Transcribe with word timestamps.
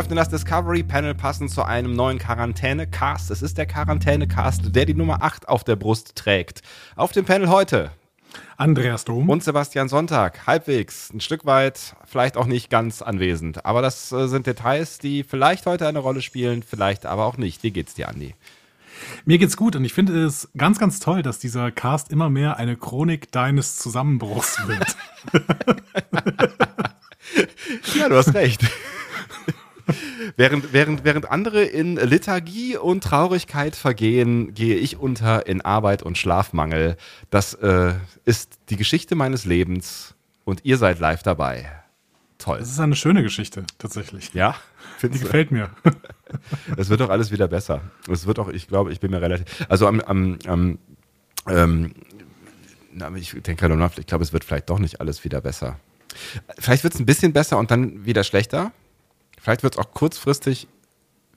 Öffnen 0.00 0.16
das 0.16 0.30
Discovery 0.30 0.82
Panel 0.82 1.14
passend 1.14 1.50
zu 1.50 1.62
einem 1.62 1.92
neuen 1.92 2.18
Quarantäne-Cast. 2.18 3.30
Es 3.30 3.42
ist 3.42 3.58
der 3.58 3.66
Quarantäne-Cast, 3.66 4.74
der 4.74 4.86
die 4.86 4.94
Nummer 4.94 5.22
8 5.22 5.46
auf 5.46 5.62
der 5.62 5.76
Brust 5.76 6.16
trägt. 6.16 6.62
Auf 6.96 7.12
dem 7.12 7.26
Panel 7.26 7.50
heute 7.50 7.90
Andreas 8.56 9.04
Dom. 9.04 9.28
und 9.28 9.44
Sebastian 9.44 9.90
Sonntag. 9.90 10.46
Halbwegs, 10.46 11.12
ein 11.12 11.20
Stück 11.20 11.44
weit, 11.44 11.96
vielleicht 12.06 12.38
auch 12.38 12.46
nicht 12.46 12.70
ganz 12.70 13.02
anwesend. 13.02 13.66
Aber 13.66 13.82
das 13.82 14.10
äh, 14.10 14.26
sind 14.26 14.46
Details, 14.46 15.00
die 15.00 15.22
vielleicht 15.22 15.66
heute 15.66 15.86
eine 15.86 15.98
Rolle 15.98 16.22
spielen, 16.22 16.62
vielleicht 16.62 17.04
aber 17.04 17.26
auch 17.26 17.36
nicht. 17.36 17.62
Wie 17.62 17.70
geht's 17.70 17.92
dir, 17.92 18.08
Andi? 18.08 18.34
Mir 19.26 19.36
geht's 19.36 19.58
gut 19.58 19.76
und 19.76 19.84
ich 19.84 19.92
finde 19.92 20.24
es 20.24 20.48
ganz, 20.56 20.78
ganz 20.78 21.00
toll, 21.00 21.20
dass 21.20 21.38
dieser 21.38 21.70
Cast 21.70 22.10
immer 22.10 22.30
mehr 22.30 22.56
eine 22.56 22.78
Chronik 22.78 23.30
deines 23.32 23.76
Zusammenbruchs 23.76 24.66
wird. 24.66 24.96
Ja, 27.94 28.08
du 28.08 28.16
hast 28.16 28.34
recht. 28.34 28.62
Während, 30.40 30.72
während, 30.72 31.04
während 31.04 31.30
andere 31.30 31.62
in 31.64 31.96
Lethargie 31.96 32.78
und 32.78 33.04
Traurigkeit 33.04 33.76
vergehen, 33.76 34.54
gehe 34.54 34.76
ich 34.76 34.96
unter 34.96 35.46
in 35.46 35.60
Arbeit 35.60 36.02
und 36.02 36.16
Schlafmangel. 36.16 36.96
Das 37.28 37.52
äh, 37.54 37.92
ist 38.24 38.58
die 38.70 38.76
Geschichte 38.76 39.14
meines 39.14 39.44
Lebens 39.44 40.14
und 40.44 40.64
ihr 40.64 40.78
seid 40.78 40.98
live 40.98 41.22
dabei. 41.22 41.70
Toll. 42.38 42.58
Das 42.58 42.70
ist 42.70 42.80
eine 42.80 42.96
schöne 42.96 43.22
Geschichte, 43.22 43.64
tatsächlich. 43.76 44.32
Ja, 44.32 44.56
Die 45.02 45.18
gefällt 45.18 45.50
mir. 45.50 45.70
Es 46.76 46.88
wird 46.88 47.00
doch 47.00 47.10
alles 47.10 47.32
wieder 47.32 47.48
besser. 47.48 47.82
Es 48.08 48.24
wird 48.24 48.38
auch, 48.38 48.48
ich 48.48 48.68
glaube, 48.68 48.92
ich 48.92 49.00
bin 49.00 49.10
mir 49.10 49.20
relativ. 49.20 49.66
Also 49.68 49.88
am, 49.88 50.00
am, 50.00 50.38
am 50.46 50.78
ähm, 51.48 51.92
na, 52.92 53.12
ich 53.16 53.32
denke 53.32 53.56
gerade 53.56 53.76
nach, 53.76 53.98
ich 53.98 54.06
glaube, 54.06 54.22
es 54.22 54.32
wird 54.32 54.44
vielleicht 54.44 54.70
doch 54.70 54.78
nicht 54.78 55.00
alles 55.00 55.24
wieder 55.24 55.40
besser. 55.40 55.80
Vielleicht 56.58 56.84
wird 56.84 56.94
es 56.94 57.00
ein 57.00 57.06
bisschen 57.06 57.32
besser 57.32 57.58
und 57.58 57.70
dann 57.70 58.06
wieder 58.06 58.22
schlechter. 58.22 58.72
Vielleicht 59.40 59.62
wird 59.62 59.74
es 59.74 59.78
auch 59.78 59.92
kurzfristig 59.92 60.68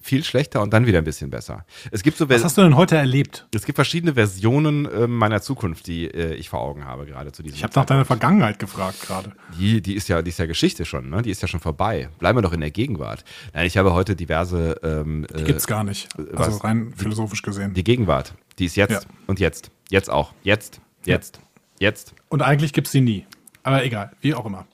viel 0.02 0.26
schlechter 0.26 0.62
und 0.62 0.74
dann 0.74 0.86
wieder 0.86 0.98
ein 0.98 1.06
bisschen 1.06 1.30
besser. 1.30 1.66
Es 1.90 2.04
gibt 2.04 2.18
so 2.18 2.28
Was 2.28 2.44
hast 2.44 2.58
du 2.58 2.62
denn 2.62 2.76
heute 2.76 2.98
erlebt? 2.98 3.48
es 3.56 3.66
gibt 3.66 3.78
verschiedene 3.78 4.16
Versionen 4.16 4.86
äh, 4.86 5.08
meiner 5.08 5.42
Zukunft, 5.42 5.88
die 5.88 6.08
äh, 6.08 6.34
ich 6.36 6.50
vor 6.50 6.60
Augen 6.60 6.84
habe 6.84 7.06
gerade 7.06 7.32
zu 7.32 7.42
diesem 7.42 7.56
Ich 7.56 7.64
habe 7.64 7.72
nach 7.74 7.86
deiner 7.86 8.04
Vergangenheit 8.04 8.60
gefragt 8.60 9.00
gerade. 9.02 9.32
die, 9.58 9.82
die 9.82 9.94
ist 9.96 10.10
ja, 10.10 10.22
die 10.22 10.28
ist 10.30 10.40
ja 10.40 10.46
Geschichte 10.46 10.84
schon, 10.84 11.10
ne? 11.10 11.22
Die 11.22 11.32
ist 11.32 11.42
ja 11.42 11.48
schon 11.48 11.62
vorbei. 11.62 12.10
Bleiben 12.20 12.38
wir 12.38 12.42
doch 12.42 12.52
in 12.52 12.60
der 12.60 12.72
Gegenwart. 12.72 13.24
Nein, 13.54 13.66
ich 13.66 13.78
habe 13.78 13.94
heute 13.94 14.18
diverse 14.18 14.78
ähm, 14.84 15.26
Die 15.38 15.46
gibt's 15.46 15.68
gar 15.68 15.86
nicht. 15.86 16.10
Also 16.18 16.56
was? 16.56 16.64
rein 16.66 16.94
philosophisch 16.98 17.42
gesehen. 17.42 17.74
Die 17.74 17.84
Gegenwart, 17.86 18.34
die 18.60 18.66
ist 18.66 18.76
jetzt 18.76 18.92
Ja. 18.92 19.00
und 19.28 19.40
jetzt. 19.40 19.72
Jetzt 19.90 20.10
auch. 20.10 20.34
Jetzt, 20.44 20.82
jetzt, 21.06 21.40
jetzt. 21.80 22.14
Und 22.28 22.42
eigentlich 22.42 22.74
gibt's 22.74 22.92
sie 22.92 23.00
nie. 23.00 23.26
Aber 23.64 23.86
egal, 23.86 24.12
wie 24.20 24.34
auch 24.36 24.46
immer. 24.46 24.66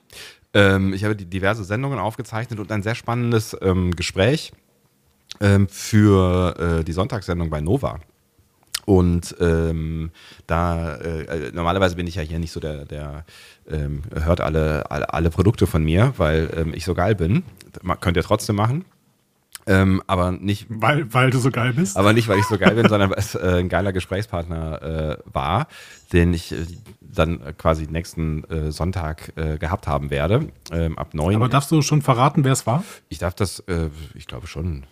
Ähm, 0.53 0.93
ich 0.93 1.03
habe 1.03 1.15
diverse 1.15 1.63
Sendungen 1.63 1.99
aufgezeichnet 1.99 2.59
und 2.59 2.71
ein 2.71 2.83
sehr 2.83 2.95
spannendes 2.95 3.55
ähm, 3.61 3.95
Gespräch 3.95 4.51
ähm, 5.39 5.67
für 5.67 6.79
äh, 6.79 6.83
die 6.83 6.93
Sonntagssendung 6.93 7.49
bei 7.49 7.61
Nova. 7.61 7.99
Und 8.85 9.35
ähm, 9.39 10.09
da, 10.47 10.95
äh, 10.95 11.21
äh, 11.21 11.51
normalerweise 11.51 11.95
bin 11.95 12.07
ich 12.07 12.15
ja 12.15 12.23
hier 12.23 12.39
nicht 12.39 12.51
so 12.51 12.59
der, 12.59 12.85
der 12.85 13.23
ähm, 13.69 14.01
hört 14.11 14.41
alle, 14.41 14.89
alle, 14.89 15.13
alle 15.13 15.29
Produkte 15.29 15.67
von 15.67 15.83
mir, 15.83 16.13
weil 16.17 16.49
ähm, 16.55 16.73
ich 16.73 16.85
so 16.85 16.95
geil 16.95 17.13
bin. 17.13 17.43
Könnt 18.01 18.17
ihr 18.17 18.23
trotzdem 18.23 18.55
machen. 18.55 18.85
Ähm, 19.67 20.01
aber 20.07 20.31
nicht, 20.31 20.65
Weil, 20.69 21.13
weil 21.13 21.29
du 21.29 21.37
so 21.39 21.51
geil 21.51 21.73
bist. 21.73 21.97
aber 21.97 22.13
nicht, 22.13 22.27
weil 22.27 22.39
ich 22.39 22.45
so 22.45 22.57
geil 22.57 22.75
bin, 22.75 22.87
sondern 22.89 23.11
weil 23.11 23.19
es 23.19 23.35
äh, 23.35 23.59
ein 23.59 23.69
geiler 23.69 23.93
Gesprächspartner 23.93 24.81
äh, 24.81 25.17
war, 25.31 25.67
den 26.11 26.33
ich 26.33 26.51
äh, 26.51 26.65
dann 27.01 27.55
quasi 27.57 27.87
nächsten 27.87 28.43
äh, 28.45 28.71
Sonntag 28.71 29.33
äh, 29.35 29.57
gehabt 29.57 29.87
haben 29.87 30.09
werde. 30.09 30.49
Ähm, 30.71 30.97
ab 30.97 31.13
neun. 31.13 31.35
Aber 31.35 31.49
darfst 31.49 31.71
du 31.71 31.81
schon 31.81 32.01
verraten, 32.01 32.43
wer 32.43 32.53
es 32.53 32.65
war? 32.65 32.83
ich 33.09 33.19
darf 33.19 33.33
das, 33.35 33.59
äh, 33.67 33.89
ich 34.15 34.27
glaube 34.27 34.47
schon. 34.47 34.85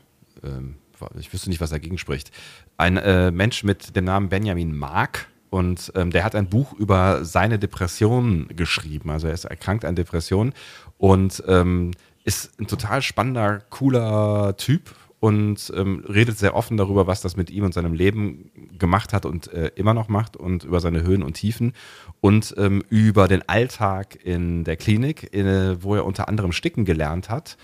Ähm, 0.44 0.76
ich 1.20 1.32
wüsste 1.32 1.50
nicht, 1.50 1.62
was 1.62 1.70
dagegen 1.70 2.00
spricht. 2.00 2.32
Ein 2.76 3.36
Mensch 3.36 3.64
mit 3.64 3.96
dem 3.96 4.06
Namen 4.06 4.30
Benjamin 4.30 4.76
Mark. 4.76 5.28
Und 5.52 5.92
ähm, 5.96 6.10
der 6.10 6.24
hat 6.24 6.34
ein 6.34 6.50
Buch 6.50 6.74
über 6.74 7.24
seine 7.24 7.60
Depression 7.60 8.48
geschrieben. 8.56 9.12
Also 9.12 9.28
er 9.28 9.34
ist 9.36 9.46
erkrankt 9.46 9.86
an 9.86 9.96
Depressionen 9.96 10.54
und 10.98 11.44
ähm, 11.48 11.92
ist 12.28 12.60
ein 12.60 12.68
total 12.68 13.02
spannender, 13.02 13.62
cooler 13.70 14.58
Typ 14.58 14.94
und 15.20 15.72
ähm, 15.76 16.04
redet 16.08 16.38
sehr 16.38 16.56
offen 16.56 16.76
darüber, 16.76 17.08
was 17.08 17.22
das 17.22 17.38
mit 17.38 17.50
ihm 17.50 17.64
und 17.64 17.74
seinem 17.74 17.94
Leben 17.94 18.52
gemacht 18.78 19.14
hat 19.14 19.26
und 19.26 19.52
äh, 19.54 19.72
immer 19.76 19.94
noch 19.94 20.10
macht 20.10 20.36
und 20.36 20.66
über 20.66 20.82
seine 20.82 21.04
Höhen 21.04 21.24
und 21.24 21.34
Tiefen 21.36 21.72
und 22.20 22.54
ähm, 22.58 22.84
über 22.90 23.30
den 23.30 23.48
Alltag 23.48 24.20
in 24.24 24.66
der 24.66 24.76
Klinik, 24.76 25.34
äh, 25.34 25.82
wo 25.82 25.96
er 25.96 26.06
unter 26.06 26.28
anderem 26.28 26.52
sticken 26.52 26.84
gelernt 26.84 27.30
hat 27.30 27.58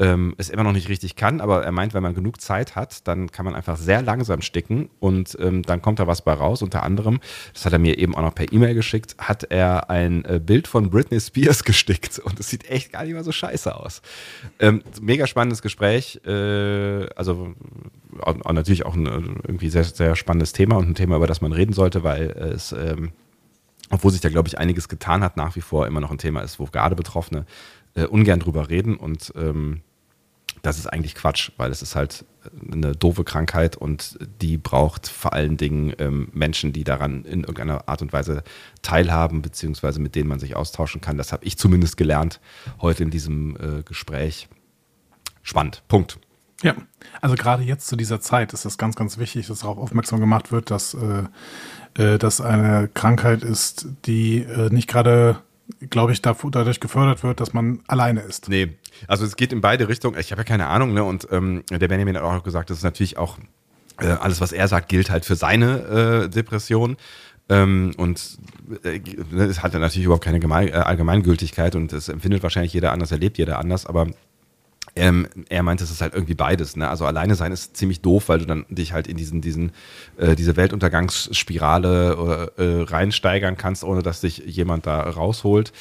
ähm, 0.00 0.34
es 0.38 0.48
immer 0.48 0.64
noch 0.64 0.72
nicht 0.72 0.88
richtig 0.88 1.14
kann, 1.14 1.42
aber 1.42 1.62
er 1.62 1.72
meint, 1.72 1.92
wenn 1.92 2.02
man 2.02 2.14
genug 2.14 2.40
Zeit 2.40 2.74
hat, 2.74 3.06
dann 3.06 3.30
kann 3.30 3.44
man 3.44 3.54
einfach 3.54 3.76
sehr 3.76 4.00
langsam 4.00 4.40
sticken 4.40 4.88
und 4.98 5.36
ähm, 5.38 5.62
dann 5.62 5.82
kommt 5.82 5.98
da 5.98 6.06
was 6.06 6.22
bei 6.22 6.32
raus. 6.32 6.62
Unter 6.62 6.82
anderem, 6.82 7.20
das 7.52 7.66
hat 7.66 7.74
er 7.74 7.78
mir 7.78 7.98
eben 7.98 8.14
auch 8.14 8.22
noch 8.22 8.34
per 8.34 8.50
E-Mail 8.50 8.74
geschickt, 8.74 9.14
hat 9.18 9.44
er 9.44 9.90
ein 9.90 10.24
äh, 10.24 10.40
Bild 10.44 10.66
von 10.66 10.88
Britney 10.88 11.20
Spears 11.20 11.64
gestickt 11.64 12.18
und 12.18 12.40
es 12.40 12.48
sieht 12.48 12.68
echt 12.70 12.92
gar 12.92 13.04
nicht 13.04 13.12
mal 13.12 13.22
so 13.22 13.32
scheiße 13.32 13.76
aus. 13.76 14.00
Ähm, 14.58 14.82
mega 15.02 15.26
spannendes 15.26 15.60
Gespräch, 15.60 16.18
äh, 16.26 17.06
also 17.14 17.54
auch, 18.20 18.52
natürlich 18.52 18.86
auch 18.86 18.94
ein 18.94 19.06
äh, 19.06 19.10
irgendwie 19.46 19.68
sehr, 19.68 19.84
sehr 19.84 20.16
spannendes 20.16 20.54
Thema 20.54 20.76
und 20.76 20.88
ein 20.88 20.94
Thema, 20.94 21.16
über 21.16 21.26
das 21.26 21.42
man 21.42 21.52
reden 21.52 21.74
sollte, 21.74 22.02
weil 22.02 22.30
es 22.30 22.72
ähm, 22.72 23.12
obwohl 23.92 24.12
sich 24.12 24.20
da, 24.20 24.28
glaube 24.28 24.46
ich, 24.46 24.56
einiges 24.56 24.88
getan 24.88 25.24
hat, 25.24 25.36
nach 25.36 25.56
wie 25.56 25.60
vor 25.60 25.88
immer 25.88 26.00
noch 26.00 26.12
ein 26.12 26.18
Thema 26.18 26.42
ist, 26.42 26.60
wo 26.60 26.64
gerade 26.66 26.94
Betroffene 26.94 27.44
äh, 27.94 28.04
ungern 28.04 28.38
drüber 28.38 28.70
reden 28.70 28.96
und 28.96 29.32
ähm, 29.36 29.82
das 30.62 30.78
ist 30.78 30.86
eigentlich 30.86 31.14
Quatsch, 31.14 31.50
weil 31.56 31.70
es 31.70 31.82
ist 31.82 31.96
halt 31.96 32.24
eine 32.72 32.92
doofe 32.92 33.24
Krankheit 33.24 33.76
und 33.76 34.18
die 34.40 34.56
braucht 34.56 35.08
vor 35.08 35.32
allen 35.32 35.56
Dingen 35.56 35.92
ähm, 35.98 36.28
Menschen, 36.32 36.72
die 36.72 36.84
daran 36.84 37.24
in 37.24 37.40
irgendeiner 37.40 37.88
Art 37.88 38.02
und 38.02 38.12
Weise 38.12 38.42
teilhaben, 38.82 39.42
beziehungsweise 39.42 40.00
mit 40.00 40.14
denen 40.14 40.28
man 40.28 40.40
sich 40.40 40.56
austauschen 40.56 41.00
kann. 41.00 41.18
Das 41.18 41.32
habe 41.32 41.44
ich 41.44 41.58
zumindest 41.58 41.96
gelernt 41.96 42.40
heute 42.80 43.02
in 43.02 43.10
diesem 43.10 43.56
äh, 43.56 43.82
Gespräch. 43.82 44.48
Spannend. 45.42 45.82
Punkt. 45.88 46.18
Ja, 46.62 46.74
also 47.22 47.34
gerade 47.36 47.62
jetzt 47.62 47.86
zu 47.86 47.96
dieser 47.96 48.20
Zeit 48.20 48.52
ist 48.52 48.66
es 48.66 48.76
ganz, 48.76 48.94
ganz 48.94 49.16
wichtig, 49.16 49.46
dass 49.46 49.60
darauf 49.60 49.78
aufmerksam 49.78 50.20
gemacht 50.20 50.52
wird, 50.52 50.70
dass 50.70 50.94
äh, 50.94 51.24
äh, 51.94 52.18
das 52.18 52.40
eine 52.40 52.88
Krankheit 52.92 53.42
ist, 53.42 53.86
die 54.04 54.42
äh, 54.42 54.68
nicht 54.70 54.88
gerade, 54.88 55.38
glaube 55.88 56.12
ich, 56.12 56.20
dadurch 56.22 56.80
gefördert 56.80 57.22
wird, 57.22 57.40
dass 57.40 57.52
man 57.52 57.80
alleine 57.86 58.20
ist. 58.20 58.48
Nee, 58.48 58.74
also 59.06 59.24
es 59.24 59.36
geht 59.36 59.52
in 59.52 59.60
beide 59.60 59.88
Richtungen. 59.88 60.18
Ich 60.18 60.30
habe 60.30 60.40
ja 60.40 60.44
keine 60.44 60.66
Ahnung, 60.66 60.92
ne? 60.92 61.04
Und 61.04 61.28
ähm, 61.30 61.62
der 61.70 61.88
Benjamin 61.88 62.16
hat 62.16 62.22
auch 62.22 62.42
gesagt, 62.42 62.70
das 62.70 62.78
ist 62.78 62.84
natürlich 62.84 63.16
auch 63.16 63.38
äh, 63.98 64.06
alles, 64.06 64.40
was 64.40 64.52
er 64.52 64.68
sagt, 64.68 64.88
gilt 64.88 65.10
halt 65.10 65.24
für 65.24 65.36
seine 65.36 66.24
äh, 66.24 66.28
Depression. 66.28 66.96
Ähm, 67.48 67.92
und 67.96 68.38
äh, 68.84 69.00
es 69.36 69.62
hat 69.62 69.72
natürlich 69.74 70.04
überhaupt 70.04 70.24
keine 70.24 70.40
Gemein 70.40 70.68
äh, 70.68 70.72
Allgemeingültigkeit 70.72 71.74
und 71.74 71.92
das 71.92 72.08
empfindet 72.08 72.42
wahrscheinlich 72.42 72.72
jeder 72.72 72.92
anders, 72.92 73.10
erlebt 73.10 73.38
jeder 73.38 73.58
anders, 73.58 73.86
aber 73.86 74.06
ähm, 74.96 75.28
er 75.48 75.62
meint, 75.62 75.80
es 75.80 75.90
ist 75.90 76.00
halt 76.00 76.14
irgendwie 76.14 76.34
beides. 76.34 76.76
Ne? 76.76 76.88
Also 76.88 77.06
alleine 77.06 77.34
sein 77.34 77.52
ist 77.52 77.76
ziemlich 77.76 78.00
doof, 78.00 78.28
weil 78.28 78.40
du 78.40 78.46
dann 78.46 78.66
dich 78.68 78.92
halt 78.92 79.06
in 79.06 79.16
diesen, 79.16 79.40
diesen, 79.40 79.72
äh, 80.16 80.34
diese 80.34 80.56
Weltuntergangsspirale 80.56 82.50
äh, 82.56 82.62
äh, 82.62 82.82
reinsteigern 82.82 83.56
kannst, 83.56 83.84
ohne 83.84 84.02
dass 84.02 84.20
dich 84.20 84.38
jemand 84.38 84.86
da 84.86 85.02
rausholt. 85.02 85.72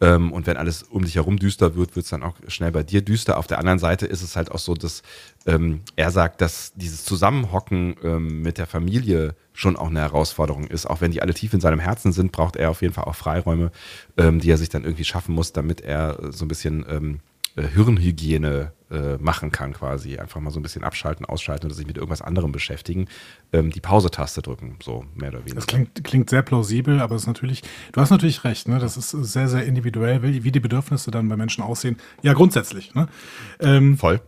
Ähm, 0.00 0.32
und 0.32 0.46
wenn 0.46 0.56
alles 0.56 0.84
um 0.84 1.04
dich 1.04 1.16
herum 1.16 1.38
düster 1.38 1.74
wird, 1.74 1.96
wird 1.96 2.04
es 2.04 2.10
dann 2.10 2.22
auch 2.22 2.34
schnell 2.46 2.70
bei 2.70 2.82
dir 2.82 3.02
düster. 3.02 3.36
Auf 3.36 3.46
der 3.46 3.58
anderen 3.58 3.78
Seite 3.78 4.06
ist 4.06 4.22
es 4.22 4.36
halt 4.36 4.50
auch 4.52 4.58
so, 4.58 4.74
dass 4.74 5.02
ähm, 5.46 5.80
er 5.96 6.10
sagt, 6.10 6.40
dass 6.40 6.72
dieses 6.74 7.04
Zusammenhocken 7.04 7.96
ähm, 8.04 8.42
mit 8.42 8.58
der 8.58 8.66
Familie 8.66 9.34
schon 9.52 9.76
auch 9.76 9.88
eine 9.88 10.00
Herausforderung 10.00 10.68
ist. 10.68 10.86
Auch 10.86 11.00
wenn 11.00 11.10
die 11.10 11.20
alle 11.20 11.34
tief 11.34 11.52
in 11.52 11.60
seinem 11.60 11.80
Herzen 11.80 12.12
sind, 12.12 12.30
braucht 12.30 12.54
er 12.54 12.70
auf 12.70 12.82
jeden 12.82 12.94
Fall 12.94 13.04
auch 13.04 13.16
Freiräume, 13.16 13.72
ähm, 14.16 14.38
die 14.38 14.50
er 14.50 14.58
sich 14.58 14.68
dann 14.68 14.84
irgendwie 14.84 15.04
schaffen 15.04 15.34
muss, 15.34 15.52
damit 15.52 15.80
er 15.80 16.30
so 16.30 16.44
ein 16.44 16.48
bisschen 16.48 16.86
ähm, 16.88 17.14
äh, 17.14 17.18
Hirnhygiene 17.56 18.72
äh, 18.90 19.18
machen 19.18 19.52
kann 19.52 19.74
quasi. 19.74 20.18
Einfach 20.18 20.40
mal 20.40 20.50
so 20.50 20.58
ein 20.58 20.62
bisschen 20.62 20.84
abschalten, 20.84 21.26
ausschalten 21.26 21.66
oder 21.66 21.74
sich 21.74 21.86
mit 21.86 21.96
irgendwas 21.96 22.22
anderem 22.22 22.52
beschäftigen. 22.52 23.06
Ähm, 23.52 23.70
die 23.70 23.80
Pause-Taste 23.80 24.42
drücken, 24.42 24.76
so 24.82 25.04
mehr 25.14 25.28
oder 25.30 25.40
weniger. 25.40 25.56
Das 25.56 25.66
klingt, 25.66 26.04
klingt 26.04 26.30
sehr 26.30 26.42
plausibel, 26.42 27.00
aber 27.00 27.14
es 27.14 27.22
ist 27.22 27.26
natürlich, 27.26 27.62
du 27.92 28.00
hast 28.00 28.10
natürlich 28.10 28.44
recht, 28.44 28.68
ne? 28.68 28.78
Das 28.78 28.96
ist 28.96 29.10
sehr, 29.10 29.48
sehr 29.48 29.64
individuell, 29.64 30.22
wie, 30.22 30.50
die 30.50 30.60
Bedürfnisse 30.60 31.10
dann 31.10 31.28
bei 31.28 31.36
Menschen 31.36 31.62
aussehen. 31.62 31.96
Ja, 32.22 32.32
grundsätzlich, 32.32 32.94
ne? 32.94 33.08
Ähm, 33.60 33.98
Voll. 33.98 34.20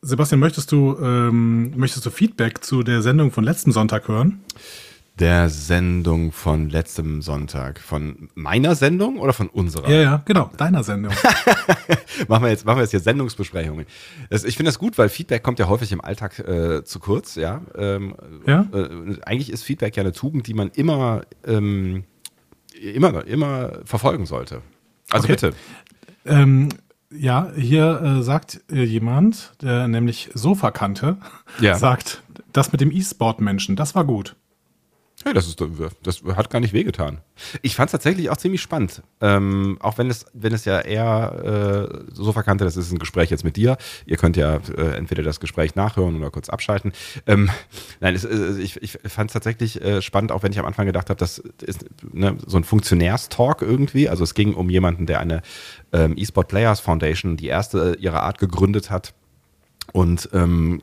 Sebastian, 0.00 0.38
möchtest 0.38 0.70
du, 0.70 0.96
ähm, 1.00 1.72
möchtest 1.76 2.04
du 2.04 2.10
Feedback 2.10 2.62
zu 2.62 2.82
der 2.82 3.00
Sendung 3.00 3.32
von 3.32 3.42
letzten 3.42 3.72
Sonntag 3.72 4.06
hören? 4.06 4.44
Der 5.20 5.48
Sendung 5.48 6.32
von 6.32 6.68
letztem 6.70 7.22
Sonntag. 7.22 7.78
Von 7.78 8.28
meiner 8.34 8.74
Sendung 8.74 9.18
oder 9.18 9.32
von 9.32 9.48
unserer? 9.48 9.88
Ja, 9.88 10.00
ja, 10.02 10.22
genau, 10.24 10.50
deiner 10.56 10.82
Sendung. 10.82 11.12
machen, 12.28 12.42
wir 12.42 12.50
jetzt, 12.50 12.64
machen 12.64 12.78
wir 12.78 12.82
jetzt 12.82 12.90
hier 12.90 12.98
Sendungsbesprechungen. 12.98 13.86
Das, 14.28 14.42
ich 14.42 14.56
finde 14.56 14.70
das 14.70 14.78
gut, 14.80 14.98
weil 14.98 15.08
Feedback 15.08 15.44
kommt 15.44 15.60
ja 15.60 15.68
häufig 15.68 15.92
im 15.92 16.00
Alltag 16.00 16.40
äh, 16.40 16.82
zu 16.82 16.98
kurz. 16.98 17.36
Ja? 17.36 17.62
Ähm, 17.76 18.16
Ja? 18.44 18.66
Äh, 18.72 19.16
eigentlich 19.24 19.50
ist 19.52 19.62
Feedback 19.62 19.96
ja 19.96 20.02
eine 20.02 20.10
Tugend, 20.12 20.48
die 20.48 20.54
man 20.54 20.70
immer, 20.70 21.22
ähm, 21.46 22.02
immer, 22.80 23.24
immer 23.24 23.78
verfolgen 23.84 24.26
sollte. 24.26 24.62
Also 25.10 25.26
Okay. 25.26 25.32
bitte. 25.34 25.52
ähm, 26.24 26.70
ja, 27.16 27.52
hier 27.56 28.02
äh, 28.02 28.22
sagt 28.24 28.62
äh, 28.72 28.82
jemand, 28.82 29.52
der 29.62 29.86
nämlich 29.86 30.30
Sofakante, 30.34 31.18
Ja. 31.60 31.76
sagt, 31.76 32.24
das 32.52 32.72
mit 32.72 32.80
dem 32.80 32.90
E-Sport-Menschen, 32.90 33.76
das 33.76 33.94
war 33.94 34.04
gut. 34.04 34.34
Ja, 35.24 35.32
das, 35.32 35.46
ist, 35.46 35.62
das 36.02 36.22
hat 36.36 36.50
gar 36.50 36.60
nicht 36.60 36.74
wehgetan. 36.74 37.18
Ich 37.62 37.76
fand 37.76 37.88
es 37.88 37.92
tatsächlich 37.92 38.28
auch 38.28 38.36
ziemlich 38.36 38.60
spannend. 38.60 39.02
Ähm, 39.20 39.78
auch 39.80 39.96
wenn 39.96 40.10
es, 40.10 40.26
wenn 40.34 40.52
es 40.52 40.64
ja 40.66 40.80
eher 40.80 41.88
äh, 41.90 42.12
so 42.12 42.32
verkannte, 42.32 42.64
das 42.64 42.76
ist 42.76 42.92
ein 42.92 42.98
Gespräch 42.98 43.30
jetzt 43.30 43.44
mit 43.44 43.56
dir. 43.56 43.78
Ihr 44.04 44.18
könnt 44.18 44.36
ja 44.36 44.56
äh, 44.76 44.96
entweder 44.96 45.22
das 45.22 45.40
Gespräch 45.40 45.74
nachhören 45.74 46.16
oder 46.16 46.30
kurz 46.30 46.48
abschalten. 46.50 46.92
Ähm, 47.26 47.50
nein, 48.00 48.14
es, 48.14 48.24
es, 48.24 48.58
ich, 48.58 48.82
ich 48.82 48.98
fand 49.10 49.30
es 49.30 49.32
tatsächlich 49.32 49.80
äh, 49.82 50.02
spannend, 50.02 50.30
auch 50.30 50.42
wenn 50.42 50.52
ich 50.52 50.58
am 50.58 50.66
Anfang 50.66 50.86
gedacht 50.86 51.08
habe, 51.08 51.18
das 51.18 51.38
ist 51.38 51.86
ne, 52.12 52.36
so 52.46 52.58
ein 52.58 52.64
Funktionärstalk 52.64 53.62
irgendwie. 53.62 54.08
Also 54.08 54.24
es 54.24 54.34
ging 54.34 54.54
um 54.54 54.68
jemanden, 54.68 55.06
der 55.06 55.20
eine 55.20 55.40
ähm, 55.92 56.16
eSport 56.18 56.48
Players 56.48 56.80
Foundation, 56.80 57.36
die 57.36 57.46
erste 57.46 57.96
ihrer 57.98 58.22
Art 58.22 58.38
gegründet 58.38 58.90
hat 58.90 59.14
und 59.94 60.28
ähm, 60.32 60.82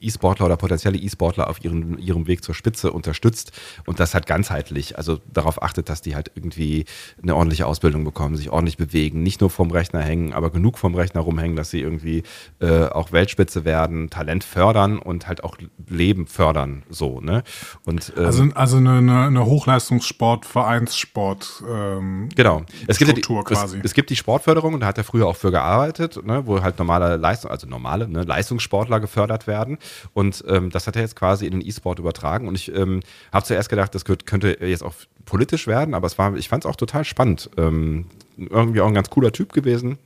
E-Sportler 0.00 0.46
oder 0.46 0.56
potenzielle 0.56 0.96
E-Sportler 0.96 1.50
auf 1.50 1.64
ihren, 1.64 1.98
ihrem 1.98 2.28
Weg 2.28 2.44
zur 2.44 2.54
Spitze 2.54 2.92
unterstützt 2.92 3.50
und 3.86 3.98
das 3.98 4.14
halt 4.14 4.28
ganzheitlich, 4.28 4.96
also 4.96 5.18
darauf 5.32 5.64
achtet, 5.64 5.88
dass 5.88 6.00
die 6.00 6.14
halt 6.14 6.30
irgendwie 6.36 6.84
eine 7.20 7.34
ordentliche 7.34 7.66
Ausbildung 7.66 8.04
bekommen, 8.04 8.36
sich 8.36 8.50
ordentlich 8.50 8.76
bewegen, 8.76 9.24
nicht 9.24 9.40
nur 9.40 9.50
vom 9.50 9.72
Rechner 9.72 10.00
hängen, 10.00 10.32
aber 10.32 10.50
genug 10.50 10.78
vom 10.78 10.94
Rechner 10.94 11.22
rumhängen, 11.22 11.56
dass 11.56 11.70
sie 11.70 11.80
irgendwie 11.80 12.22
äh, 12.60 12.84
auch 12.84 13.10
Weltspitze 13.10 13.64
werden, 13.64 14.10
Talent 14.10 14.44
fördern 14.44 15.00
und 15.00 15.26
halt 15.26 15.42
auch 15.42 15.56
Leben 15.88 16.28
fördern, 16.28 16.84
so, 16.88 17.20
ne? 17.20 17.42
Und 17.84 18.12
ähm, 18.16 18.26
Also, 18.26 18.44
also 18.54 18.76
eine, 18.76 19.26
eine, 19.26 19.44
Hochleistungssport, 19.44 20.46
Vereinssport. 20.46 21.64
Ähm, 21.68 22.28
Genau. 22.36 22.62
Es 22.86 22.98
gibt, 22.98 23.08
ja 23.08 23.14
die, 23.14 23.22
Struktur 23.22 23.50
es, 23.50 23.58
quasi. 23.58 23.80
es 23.82 23.92
gibt 23.92 24.10
die 24.10 24.16
Sportförderung, 24.16 24.74
und 24.74 24.80
da 24.80 24.86
hat 24.86 24.98
er 24.98 25.04
früher 25.04 25.26
auch 25.26 25.34
für 25.34 25.50
gearbeitet, 25.50 26.24
ne, 26.24 26.46
wo 26.46 26.62
halt 26.62 26.78
normale 26.78 27.16
Leistung, 27.16 27.50
also 27.50 27.66
normale 27.66 28.08
ne, 28.08 28.22
Leistungssportler 28.36 29.00
gefördert 29.00 29.46
werden. 29.46 29.78
Und 30.12 30.44
ähm, 30.46 30.70
das 30.70 30.86
hat 30.86 30.96
er 30.96 31.02
jetzt 31.02 31.16
quasi 31.16 31.46
in 31.46 31.52
den 31.52 31.66
E-Sport 31.66 31.98
übertragen. 31.98 32.48
Und 32.48 32.54
ich 32.54 32.74
ähm, 32.74 33.00
habe 33.32 33.46
zuerst 33.46 33.68
gedacht, 33.68 33.94
das 33.94 34.04
könnt- 34.04 34.26
könnte 34.26 34.58
jetzt 34.60 34.82
auch 34.82 34.94
politisch 35.24 35.66
werden, 35.66 35.94
aber 35.94 36.06
es 36.06 36.18
war, 36.18 36.36
ich 36.36 36.48
fand 36.48 36.64
es 36.64 36.70
auch 36.70 36.76
total 36.76 37.04
spannend. 37.04 37.50
Ähm, 37.56 38.06
irgendwie 38.36 38.80
auch 38.80 38.88
ein 38.88 38.94
ganz 38.94 39.10
cooler 39.10 39.32
Typ 39.32 39.52
gewesen, 39.52 39.98